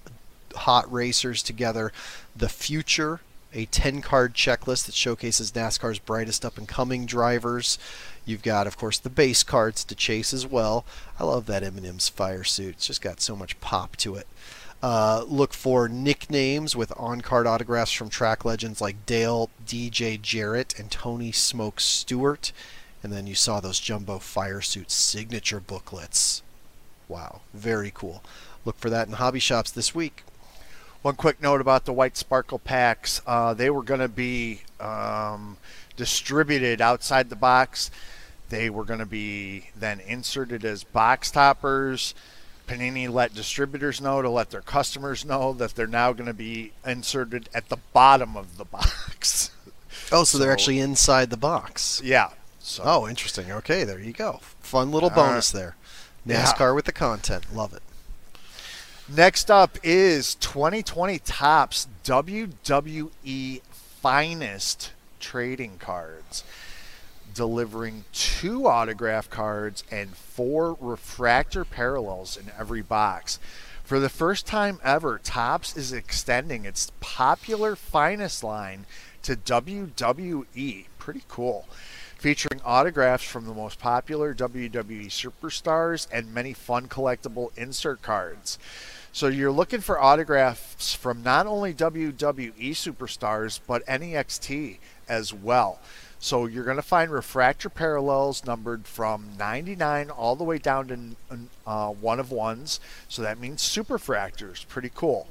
[0.56, 1.92] hot racers together,
[2.34, 3.20] the future
[3.54, 7.78] a 10 card checklist that showcases NASCAR's brightest up and coming drivers.
[8.26, 10.86] You've got, of course, the base cards to chase as well.
[11.20, 12.76] I love that M&M's fire suit.
[12.76, 14.28] It's just got so much pop to it.
[14.84, 20.90] Uh, look for nicknames with on-card autographs from track legends like Dale DJ Jarrett and
[20.90, 22.52] Tony Smoke Stewart.
[23.04, 26.42] And then you saw those jumbo fire suit signature booklets.
[27.08, 28.24] Wow, very cool.
[28.64, 30.24] Look for that in hobby shops this week.
[31.02, 33.22] One quick note about the white sparkle packs.
[33.26, 35.58] Uh, they were going to be um,
[35.96, 37.90] distributed outside the box.
[38.50, 42.14] They were going to be then inserted as box toppers.
[42.68, 46.72] Panini let distributors know to let their customers know that they're now going to be
[46.86, 49.52] inserted at the bottom of the box.
[50.12, 52.02] Oh, so, so they're actually inside the box.
[52.04, 52.30] Yeah.
[52.60, 52.84] So.
[52.86, 53.52] Oh, interesting.
[53.52, 54.40] Okay, there you go.
[54.60, 55.76] Fun little bonus uh, there.
[56.28, 56.72] NASCAR yeah.
[56.72, 57.56] with the content.
[57.56, 57.82] Love it.
[59.14, 66.46] Next up is 2020 Topps WWE Finest Trading Cards,
[67.34, 73.38] delivering two autograph cards and four refractor parallels in every box.
[73.84, 78.86] For the first time ever, Topps is extending its popular Finest line
[79.24, 80.86] to WWE.
[81.00, 81.66] Pretty cool
[82.22, 88.60] featuring autographs from the most popular WWE superstars and many fun collectible insert cards.
[89.14, 94.78] So you're looking for autographs from not only WWE superstars, but NXT
[95.10, 95.80] as well.
[96.18, 100.88] So you're going to find refractor parallels numbered from 99 all the way down
[101.30, 102.80] to uh, one of ones.
[103.10, 104.68] So that means superfractors.
[104.68, 105.28] Pretty cool.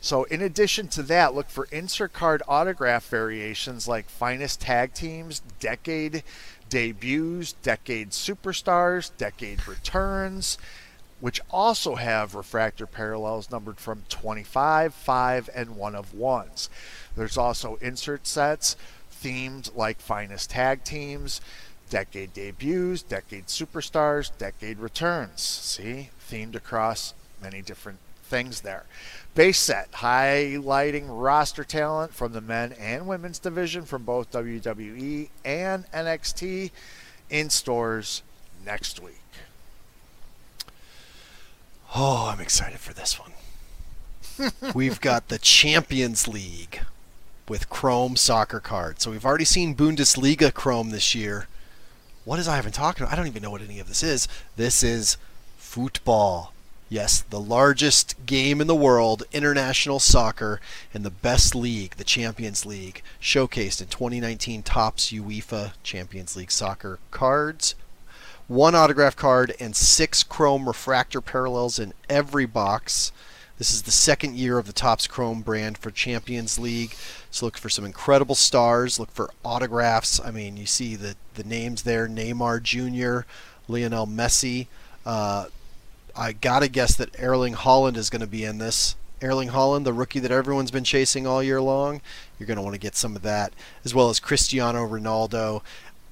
[0.00, 5.40] So in addition to that, look for insert card autograph variations like finest tag teams,
[5.60, 6.24] decade
[6.68, 10.58] debuts, decade superstars, decade returns
[11.24, 16.68] which also have refractor parallels numbered from 25, 5, and 1 of 1s.
[17.16, 18.76] There's also insert sets
[19.10, 21.40] themed like Finest Tag Teams,
[21.88, 25.40] Decade Debuts, Decade Superstars, Decade Returns.
[25.40, 26.10] See?
[26.30, 28.84] Themed across many different things there.
[29.34, 35.90] Base set, highlighting roster talent from the men and women's division from both WWE and
[35.90, 36.70] NXT
[37.30, 38.22] in stores
[38.62, 39.23] next week.
[41.96, 44.52] Oh, I'm excited for this one.
[44.74, 46.80] we've got the Champions League
[47.46, 49.04] with Chrome soccer cards.
[49.04, 51.46] So we've already seen Bundesliga Chrome this year.
[52.24, 53.12] What is I even talking about?
[53.12, 54.26] I don't even know what any of this is.
[54.56, 55.18] This is
[55.56, 56.52] football.
[56.88, 60.60] Yes, the largest game in the world, international soccer,
[60.92, 66.98] and the best league, the Champions League, showcased in 2019 Topps UEFA Champions League soccer
[67.12, 67.76] cards
[68.46, 73.12] one autograph card and six chrome refractor parallels in every box.
[73.56, 76.94] This is the second year of the Topps Chrome brand for Champions League.
[77.30, 78.98] So look for some incredible stars.
[78.98, 80.20] Look for autographs.
[80.20, 83.26] I mean, you see the, the names there Neymar Jr.,
[83.68, 84.66] Lionel Messi.
[85.06, 85.46] Uh,
[86.16, 88.96] I got to guess that Erling Haaland is going to be in this.
[89.22, 92.00] Erling Haaland, the rookie that everyone's been chasing all year long.
[92.38, 93.52] You're going to want to get some of that,
[93.84, 95.62] as well as Cristiano Ronaldo.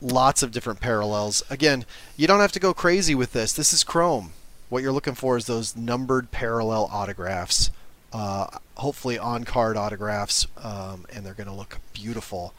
[0.03, 1.45] Lots of different parallels.
[1.49, 1.85] Again,
[2.17, 3.53] you don't have to go crazy with this.
[3.53, 4.33] This is Chrome.
[4.69, 7.71] What you're looking for is those numbered parallel autographs,
[8.13, 12.53] uh, hopefully on card autographs, um, and they're going to look beautiful.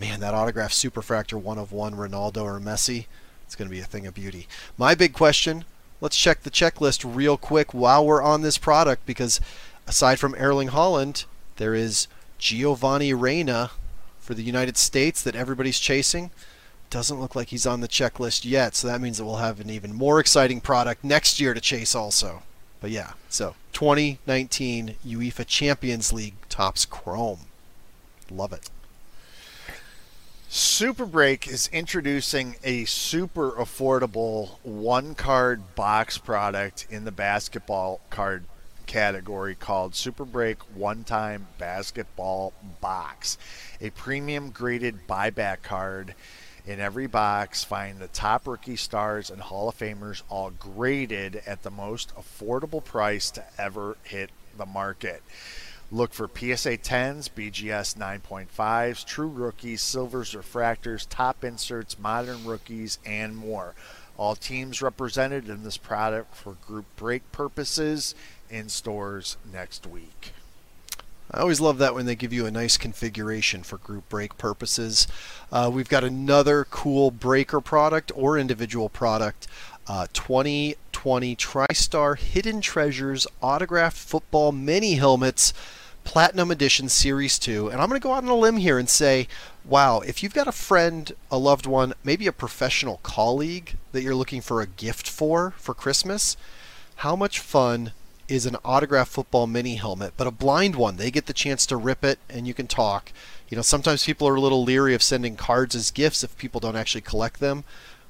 [0.00, 3.06] Man, that autograph superfractor one of one Ronaldo or Messi,
[3.46, 4.48] it's going to be a thing of beauty.
[4.76, 5.64] My big question
[6.00, 9.40] let's check the checklist real quick while we're on this product because
[9.86, 11.26] aside from Erling Haaland,
[11.56, 13.70] there is Giovanni Reyna
[14.18, 16.30] for the United States that everybody's chasing.
[16.90, 19.68] Doesn't look like he's on the checklist yet, so that means that we'll have an
[19.68, 22.42] even more exciting product next year to chase also.
[22.80, 27.40] But yeah, so 2019 UEFA Champions League Topps Chrome.
[28.30, 28.70] Love it.
[30.48, 38.44] Super Break is introducing a super affordable one card box product in the basketball card
[38.86, 43.36] category called Super Break One Time Basketball Box.
[43.82, 46.14] A premium graded buyback card
[46.68, 47.64] in every box.
[47.64, 52.84] Find the top rookie stars and Hall of Famers all graded at the most affordable
[52.84, 55.22] price to ever hit the market.
[55.90, 63.34] Look for PSA 10s, BGS 9.5s, true rookies, silvers, refractors, top inserts, modern rookies, and
[63.34, 63.74] more.
[64.18, 68.14] All teams represented in this product for group break purposes
[68.50, 70.32] in stores next week.
[71.30, 75.06] I always love that when they give you a nice configuration for group break purposes.
[75.52, 79.46] Uh, we've got another cool breaker product or individual product.
[79.86, 85.52] Uh, 2020 TriStar Hidden Treasures Autographed Football Mini Helmets
[86.04, 87.68] Platinum Edition Series 2.
[87.68, 89.28] And I'm going to go out on a limb here and say,
[89.66, 94.14] wow, if you've got a friend, a loved one, maybe a professional colleague that you're
[94.14, 96.38] looking for a gift for for Christmas,
[96.96, 97.92] how much fun
[98.28, 100.96] is an autographed football mini helmet, but a blind one?
[100.96, 103.12] They get the chance to rip it and you can talk.
[103.48, 106.60] You know, sometimes people are a little leery of sending cards as gifts if people
[106.60, 107.64] don't actually collect them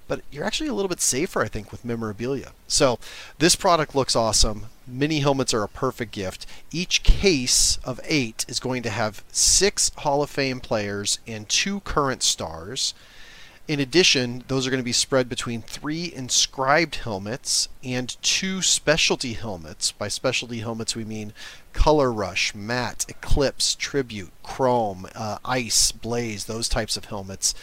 [0.08, 2.52] but you're actually a little bit safer, I think, with memorabilia.
[2.66, 2.98] So
[3.38, 4.66] this product looks awesome.
[4.86, 6.46] Mini helmets are a perfect gift.
[6.72, 11.80] Each case of eight is going to have six Hall of Fame players and two
[11.80, 12.94] current stars.
[13.68, 19.34] In addition, those are going to be spread between three inscribed helmets and two specialty
[19.34, 19.92] helmets.
[19.92, 21.34] By specialty helmets, we mean
[21.74, 27.54] Color Rush, Matte, Eclipse, Tribute, Chrome, uh, Ice, Blaze, those types of helmets.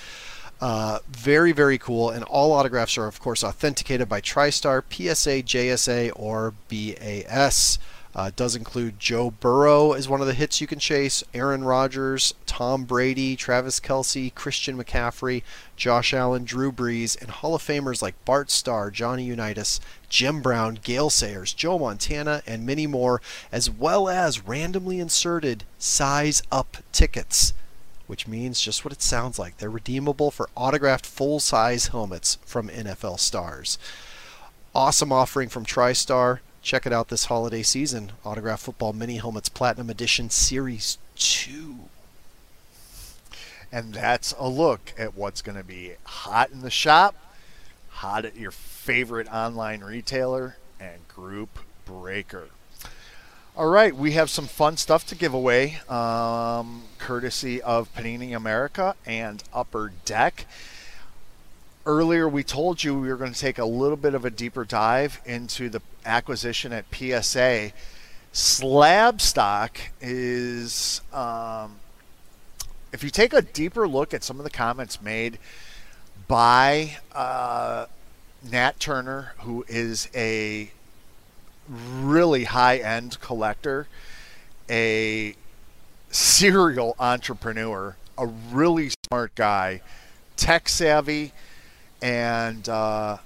[0.61, 2.11] Uh, very, very cool.
[2.11, 7.79] And all autographs are, of course, authenticated by TriStar, PSA, JSA, or BAS.
[8.16, 12.34] Uh, does include Joe Burrow as one of the hits you can chase, Aaron Rodgers,
[12.45, 15.43] Tom Brady, Travis Kelce, Christian McCaffrey,
[15.76, 20.80] Josh Allen, Drew Brees, and Hall of Famers like Bart Starr, Johnny Unitas, Jim Brown,
[20.82, 27.53] Gale Sayers, Joe Montana, and many more, as well as randomly inserted size up tickets
[28.07, 29.57] which means just what it sounds like.
[29.57, 33.78] They're redeemable for autographed full size helmets from NFL stars.
[34.74, 36.39] Awesome offering from TriStar.
[36.66, 38.13] Check it out this holiday season.
[38.24, 41.76] Autographed Football Mini Helmets Platinum Edition Series 2.
[43.72, 47.13] And that's a look at what's going to be hot in the shop,
[47.89, 52.47] hot at your favorite online retailer, and group breaker.
[53.55, 58.95] All right, we have some fun stuff to give away, um, courtesy of Panini America
[59.05, 60.47] and Upper Deck.
[61.86, 64.66] Earlier, we told you we were going to take a little bit of a deeper
[64.66, 67.71] dive into the acquisition at PSA.
[68.31, 71.77] Slab stock is, um,
[72.91, 75.39] if you take a deeper look at some of the comments made
[76.27, 77.85] by uh,
[78.49, 80.71] Nat Turner, who is a
[81.69, 83.87] really high end collector,
[84.69, 85.35] a
[86.09, 89.81] serial entrepreneur, a really smart guy,
[90.35, 91.31] tech savvy,
[92.01, 93.17] and uh,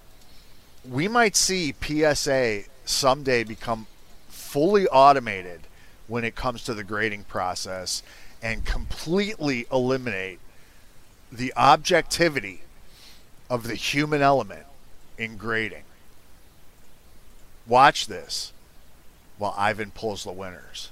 [0.88, 3.86] we might see PSA someday become
[4.28, 5.62] fully automated
[6.08, 8.02] when it comes to the grading process
[8.42, 10.40] and completely eliminate
[11.32, 12.62] the objectivity
[13.50, 14.66] of the human element
[15.18, 15.84] in grading.
[17.68, 18.54] Watch this
[19.38, 20.90] while Ivan pulls the winners.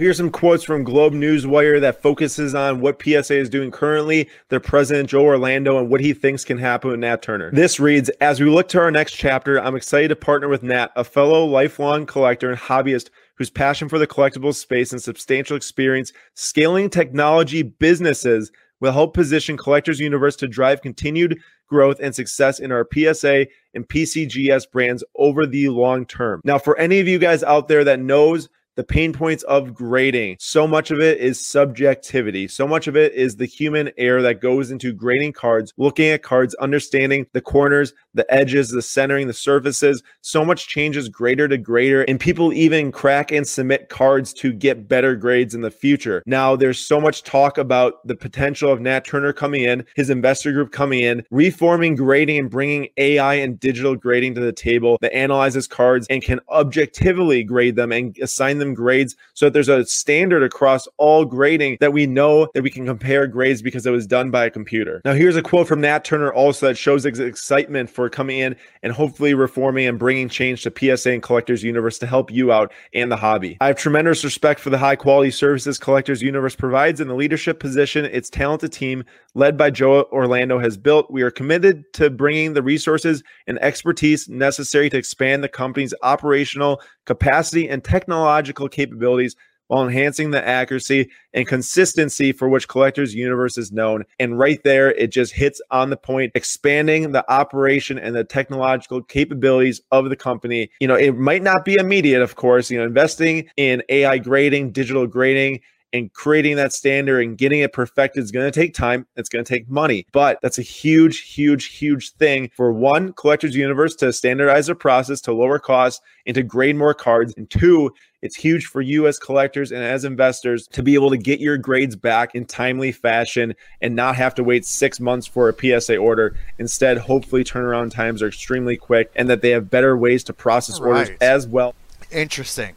[0.00, 4.58] Here's some quotes from Globe Newswire that focuses on what PSA is doing currently, their
[4.58, 7.50] president Joe Orlando, and what he thinks can happen with Nat Turner.
[7.50, 10.90] This reads As we look to our next chapter, I'm excited to partner with Nat,
[10.96, 16.14] a fellow lifelong collector and hobbyist whose passion for the collectibles space and substantial experience
[16.32, 21.38] scaling technology businesses will help position Collectors Universe to drive continued
[21.68, 26.40] growth and success in our PSA and PCGS brands over the long term.
[26.42, 30.36] Now, for any of you guys out there that knows the pain points of grading.
[30.38, 32.48] So much of it is subjectivity.
[32.48, 36.22] So much of it is the human error that goes into grading cards, looking at
[36.22, 40.02] cards, understanding the corners, the edges, the centering, the surfaces.
[40.20, 44.88] So much changes grader to grader, and people even crack and submit cards to get
[44.88, 46.22] better grades in the future.
[46.26, 50.52] Now, there's so much talk about the potential of Nat Turner coming in, his investor
[50.52, 55.14] group coming in, reforming grading and bringing AI and digital grading to the table that
[55.14, 59.84] analyzes cards and can objectively grade them and assign them grades so that there's a
[59.84, 64.06] standard across all grading that we know that we can compare grades because it was
[64.06, 65.02] done by a computer.
[65.04, 68.56] Now, here's a quote from Nat Turner also that shows his excitement for coming in
[68.82, 72.72] and hopefully reforming and bringing change to PSA and Collectors Universe to help you out
[72.94, 73.56] and the hobby.
[73.60, 77.60] I have tremendous respect for the high quality services Collectors Universe provides and the leadership
[77.60, 79.04] position its talented team
[79.34, 81.10] led by Joe Orlando has built.
[81.10, 86.80] We are committed to bringing the resources and expertise necessary to expand the company's operational
[87.06, 89.36] capacity and technological capabilities
[89.70, 94.04] while enhancing the accuracy and consistency for which Collectors Universe is known.
[94.18, 99.00] And right there, it just hits on the point, expanding the operation and the technological
[99.00, 100.72] capabilities of the company.
[100.80, 104.72] You know, it might not be immediate, of course, you know, investing in AI grading,
[104.72, 105.60] digital grading
[105.92, 109.06] and creating that standard and getting it perfected is going to take time.
[109.16, 113.56] It's going to take money, but that's a huge, huge, huge thing for one, Collectors
[113.56, 117.34] Universe to standardize their process to lower costs and to grade more cards.
[117.36, 117.92] And two,
[118.22, 121.56] it's huge for you as collectors and as investors to be able to get your
[121.56, 125.96] grades back in timely fashion and not have to wait six months for a PSA
[125.96, 126.36] order.
[126.58, 130.78] Instead, hopefully, turnaround times are extremely quick and that they have better ways to process
[130.78, 131.74] orders as well.
[132.10, 132.74] Interesting.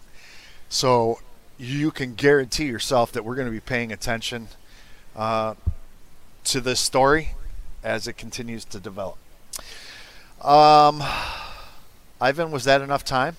[0.70, 1.20] So
[1.58, 4.48] you can guarantee yourself that we're going to be paying attention
[5.16, 5.56] uh,
[6.46, 7.32] to this story
[7.84, 9.18] as it continues to develop.
[10.42, 11.04] Um,
[12.20, 13.36] Ivan, was that enough time?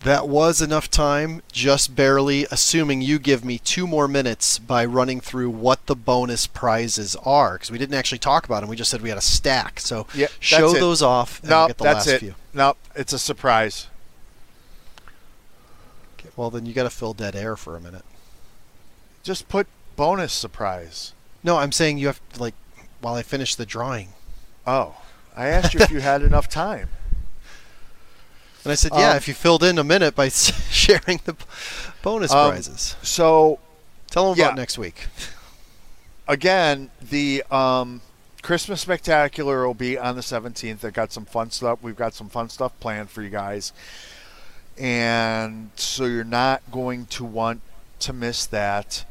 [0.00, 5.20] That was enough time, just barely, assuming you give me two more minutes by running
[5.20, 8.68] through what the bonus prizes are, because we didn't actually talk about them.
[8.68, 9.80] We just said we had a stack.
[9.80, 12.18] So Yeah, show those off and No, the that's last it.
[12.20, 12.34] few.
[12.54, 13.88] No, it's a surprise.
[16.20, 18.04] Okay, well, then you got to fill dead air for a minute.
[19.24, 19.66] Just put
[19.96, 21.14] bonus surprise.
[21.42, 22.54] No, I'm saying you have to, like,
[23.00, 24.10] while I finish the drawing.
[24.66, 24.96] Oh,
[25.36, 26.90] I asked you if you had enough time.
[28.66, 31.36] And I said, yeah, Um, if you filled in a minute by sharing the
[32.02, 32.96] bonus Um, prizes.
[33.00, 33.60] So
[34.10, 34.46] Tell them yeah.
[34.46, 35.06] about next week.
[36.26, 38.00] again, the um,
[38.42, 40.84] Christmas Spectacular will be on the 17th.
[40.84, 41.78] I got some fun stuff.
[41.80, 43.72] We've got some fun stuff planned for you guys.
[44.76, 47.60] And so you're not going to want
[48.00, 49.04] to miss that.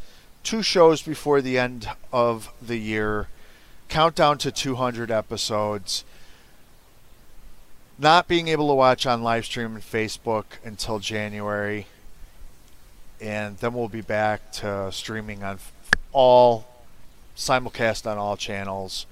[0.44, 3.30] Two shows before the end of the year.
[3.88, 6.04] Countdown to 200 episodes.
[7.98, 11.88] Not being able to watch on live stream and Facebook until January.
[13.22, 15.60] And then we'll be back to streaming on
[16.12, 16.68] all
[17.36, 19.06] simulcast on all channels.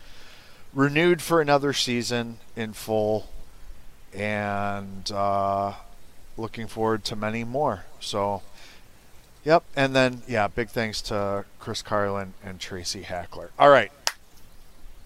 [0.74, 3.30] Renewed for another season in full,
[4.14, 5.74] and uh,
[6.36, 7.86] looking forward to many more.
[8.00, 8.42] So,
[9.46, 9.64] yep.
[9.76, 13.52] And then, yeah, big thanks to Chris Carlin and Tracy Hackler.
[13.60, 13.92] All right.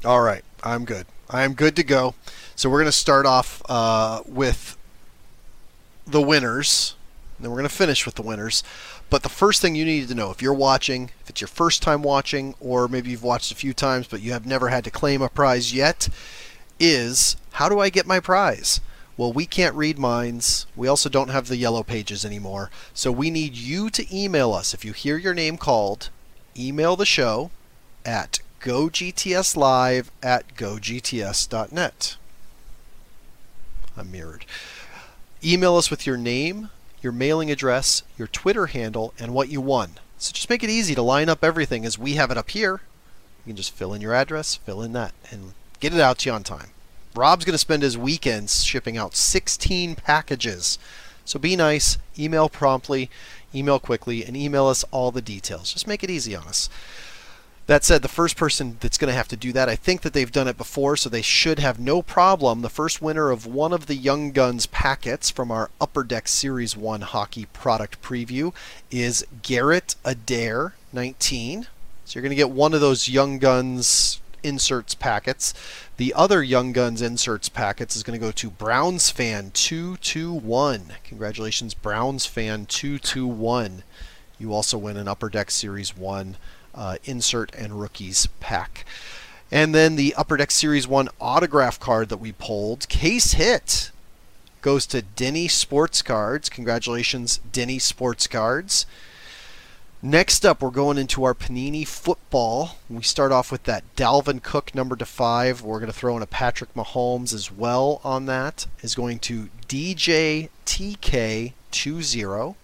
[0.05, 1.07] All right, I'm good.
[1.29, 2.13] I'm good to go.
[2.55, 4.77] So we're going to start off uh, with
[6.05, 6.95] the winners,
[7.39, 8.63] then we're going to finish with the winners.
[9.09, 11.81] But the first thing you need to know, if you're watching, if it's your first
[11.81, 14.91] time watching, or maybe you've watched a few times but you have never had to
[14.91, 16.09] claim a prize yet,
[16.79, 18.81] is how do I get my prize?
[19.15, 20.67] Well, we can't read minds.
[20.75, 22.69] We also don't have the yellow pages anymore.
[22.93, 24.73] So we need you to email us.
[24.73, 26.09] If you hear your name called,
[26.57, 27.49] email the show
[28.05, 32.17] at gogtslive at gogts.net.
[33.95, 34.45] I'm mirrored.
[35.41, 36.69] Email us with your name,
[37.01, 39.91] your mailing address, your Twitter handle, and what you won.
[40.17, 42.81] So just make it easy to line up everything as we have it up here.
[43.45, 46.29] You can just fill in your address, fill in that, and get it out to
[46.29, 46.71] you on time.
[47.15, 50.77] Rob's going to spend his weekends shipping out 16 packages.
[51.23, 53.09] So be nice, email promptly,
[53.55, 55.71] email quickly, and email us all the details.
[55.71, 56.69] Just make it easy on us.
[57.67, 60.13] That said, the first person that's going to have to do that, I think that
[60.13, 62.61] they've done it before, so they should have no problem.
[62.61, 66.77] The first winner of one of the Young Guns packets from our Upper Deck Series
[66.77, 68.53] 1 hockey product preview
[68.89, 71.67] is Garrett Adair, 19.
[72.05, 75.53] So you're going to get one of those Young Guns inserts packets.
[75.97, 80.93] The other Young Guns inserts packets is going to go to Browns fan 221.
[81.03, 83.83] Congratulations, Browns fan 221.
[84.39, 86.37] You also win an Upper Deck Series 1
[86.77, 88.85] uh, insert and rookies pack.
[89.51, 93.91] And then the Upper Deck Series 1 autograph card that we pulled, case hit,
[94.61, 96.49] goes to Denny Sports Cards.
[96.49, 98.85] Congratulations, Denny Sports Cards.
[100.01, 102.75] Next up, we're going into our Panini football.
[102.87, 105.63] We start off with that Dalvin Cook number to five.
[105.63, 108.67] We're going to throw in a Patrick Mahomes as well on that.
[108.83, 112.55] Is going to DJ TK20,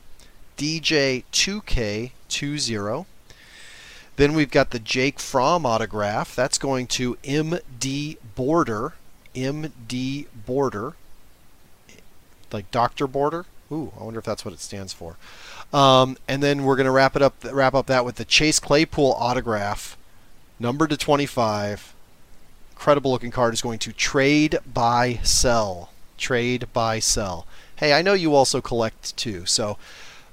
[0.57, 3.05] DJ 2K20.
[4.15, 6.35] Then we've got the Jake Fromm autograph.
[6.35, 8.93] That's going to MD Border,
[9.35, 10.93] MD Border,
[12.51, 13.45] like Doctor Border.
[13.71, 15.15] Ooh, I wonder if that's what it stands for.
[15.73, 18.59] Um, and then we're going to wrap it up, wrap up that with the Chase
[18.59, 19.97] Claypool autograph,
[20.59, 21.95] number to 25.
[22.73, 27.47] Incredible looking card is going to trade buy sell, trade buy sell.
[27.77, 29.77] Hey, I know you also collect too, so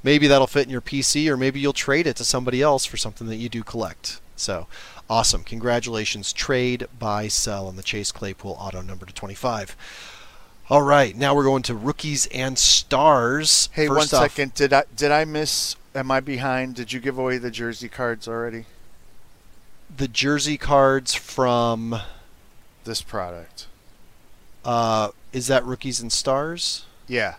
[0.02, 2.96] maybe that'll fit in your PC, or maybe you'll trade it to somebody else for
[2.96, 4.20] something that you do collect.
[4.36, 4.66] So
[5.08, 5.42] awesome!
[5.44, 9.76] Congratulations, trade buy sell on the Chase Claypool auto number to 25.
[10.68, 13.68] All right, now we're going to rookies and stars.
[13.72, 14.54] Hey, First one off- second.
[14.54, 15.76] Did I did I miss?
[15.94, 16.76] Am I behind?
[16.76, 18.66] Did you give away the jersey cards already?
[19.94, 21.96] The jersey cards from
[22.84, 23.66] this product.
[24.64, 26.84] Uh, is that rookies and stars?
[27.08, 27.34] Yeah.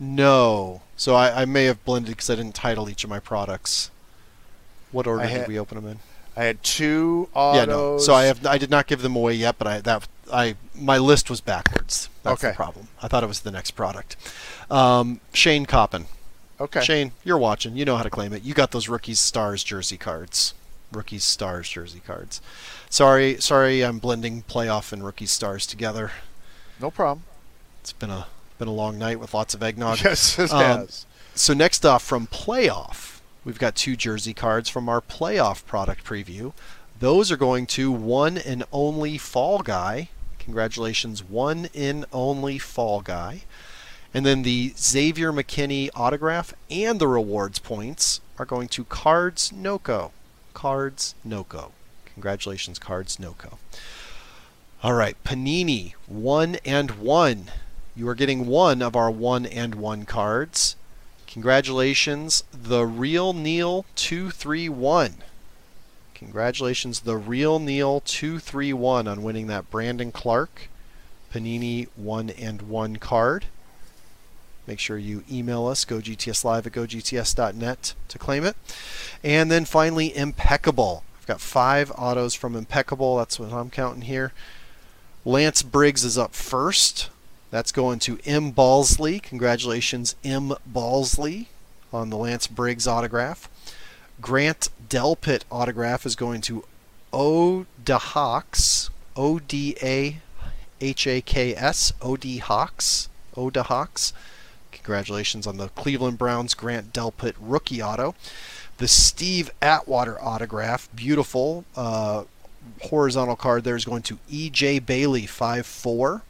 [0.00, 0.82] No.
[1.02, 3.90] So I, I may have blended because I didn't title each of my products.
[4.92, 5.98] What order I did we open them in?
[6.36, 7.58] I had two autos.
[7.58, 7.98] Yeah, no.
[7.98, 10.98] So I have I did not give them away yet, but I that I my
[10.98, 12.08] list was backwards.
[12.22, 12.52] That's Okay.
[12.52, 12.86] the problem.
[13.02, 14.14] I thought it was the next product.
[14.70, 16.06] Um, Shane Coppin.
[16.60, 16.82] Okay.
[16.84, 17.76] Shane, you're watching.
[17.76, 18.44] You know how to claim it.
[18.44, 20.54] You got those rookies stars jersey cards.
[20.92, 22.40] Rookies stars jersey cards.
[22.88, 26.12] Sorry, sorry, I'm blending playoff and rookies stars together.
[26.80, 27.24] No problem.
[27.80, 28.28] It's been a
[28.62, 29.98] been a long night with lots of eggnog.
[30.04, 31.04] Yes, it Um, has.
[31.34, 36.52] So next off from playoff, we've got two jersey cards from our playoff product preview.
[37.00, 40.10] Those are going to one and only Fall Guy.
[40.38, 43.42] Congratulations, one in only Fall Guy.
[44.14, 50.12] And then the Xavier McKinney autograph and the rewards points are going to Cards Noco.
[50.54, 51.72] Cards Noco.
[52.14, 53.56] Congratulations, Cards Noco.
[54.84, 57.50] All right, Panini, one and one.
[57.94, 60.76] You are getting one of our one and one cards.
[61.26, 65.16] Congratulations, the real Neil 231.
[66.14, 70.68] Congratulations, the real Neil 231 on winning that Brandon Clark
[71.32, 73.46] Panini 1 and 1 card.
[74.66, 78.56] Make sure you email us, gogtslive at gogts.net to claim it.
[79.24, 81.02] And then finally, Impeccable.
[81.18, 83.16] I've got five autos from Impeccable.
[83.16, 84.32] That's what I'm counting here.
[85.24, 87.10] Lance Briggs is up first.
[87.52, 88.50] That's going to M.
[88.50, 89.22] Balsley.
[89.22, 90.54] Congratulations, M.
[90.66, 91.48] Balsley,
[91.92, 93.46] on the Lance Briggs autograph.
[94.22, 96.64] Grant Delpit autograph is going to
[97.12, 97.66] O.
[97.84, 98.88] DeHawks.
[99.14, 100.16] O D A
[100.80, 101.92] H A K S.
[102.00, 103.10] O D Hawks.
[103.36, 103.50] O.
[103.50, 104.14] DeHawks.
[104.70, 108.14] Congratulations on the Cleveland Browns Grant Delpit rookie auto.
[108.78, 112.24] The Steve Atwater autograph, beautiful uh,
[112.84, 114.78] horizontal card there is going to E.J.
[114.78, 116.22] Bailey 5 4.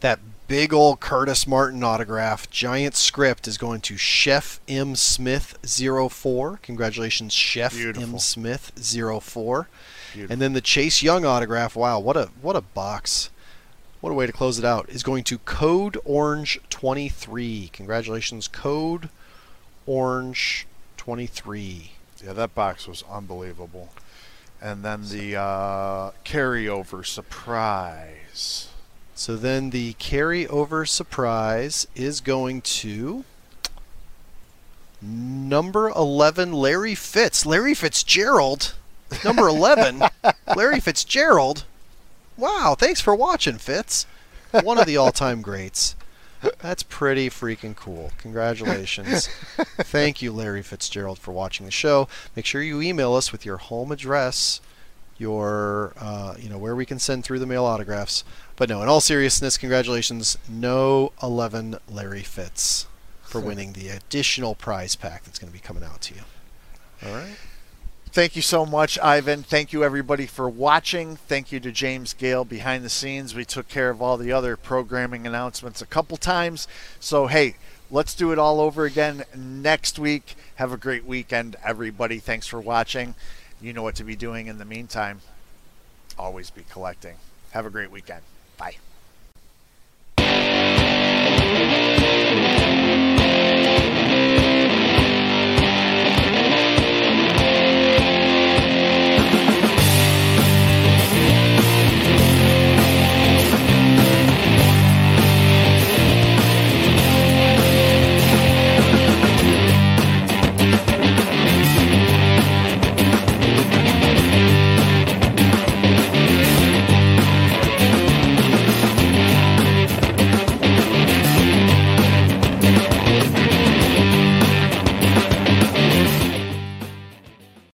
[0.00, 4.94] That big old Curtis Martin autograph, giant script, is going to Chef M.
[4.94, 6.60] Smith 04.
[6.62, 8.14] Congratulations, Chef Beautiful.
[8.14, 8.18] M.
[8.18, 9.68] Smith 04.
[10.12, 10.32] Beautiful.
[10.32, 11.76] And then the Chase Young autograph.
[11.76, 13.30] Wow, what a what a box.
[14.00, 14.88] What a way to close it out.
[14.88, 17.70] Is going to Code Orange 23.
[17.72, 19.08] Congratulations, Code
[19.86, 20.66] Orange
[20.96, 21.92] 23.
[22.24, 23.88] Yeah, that box was unbelievable.
[24.60, 28.68] And then the uh, carryover surprise.
[29.16, 33.24] So then the carryover surprise is going to
[35.00, 37.46] number 11, Larry Fitz.
[37.46, 38.74] Larry Fitzgerald,
[39.24, 40.02] number 11,
[40.56, 41.64] Larry Fitzgerald.
[42.36, 44.04] Wow, thanks for watching, Fitz.
[44.50, 45.96] One of the all time greats.
[46.60, 48.12] That's pretty freaking cool.
[48.18, 49.28] Congratulations.
[49.78, 52.06] Thank you, Larry Fitzgerald, for watching the show.
[52.36, 54.60] Make sure you email us with your home address,
[55.18, 58.24] your, uh, you know, where we can send through the mail autographs.
[58.56, 62.86] But no, in all seriousness, congratulations, no 11 Larry Fitz
[63.22, 66.20] for winning the additional prize pack that's going to be coming out to you.
[67.04, 67.36] All right.
[68.16, 69.42] Thank you so much, Ivan.
[69.42, 71.16] Thank you, everybody, for watching.
[71.16, 73.34] Thank you to James Gale behind the scenes.
[73.34, 76.66] We took care of all the other programming announcements a couple times.
[76.98, 77.56] So, hey,
[77.90, 80.34] let's do it all over again next week.
[80.54, 82.18] Have a great weekend, everybody.
[82.18, 83.14] Thanks for watching.
[83.60, 85.20] You know what to be doing in the meantime.
[86.18, 87.16] Always be collecting.
[87.52, 88.22] Have a great weekend.
[88.58, 88.76] Bye.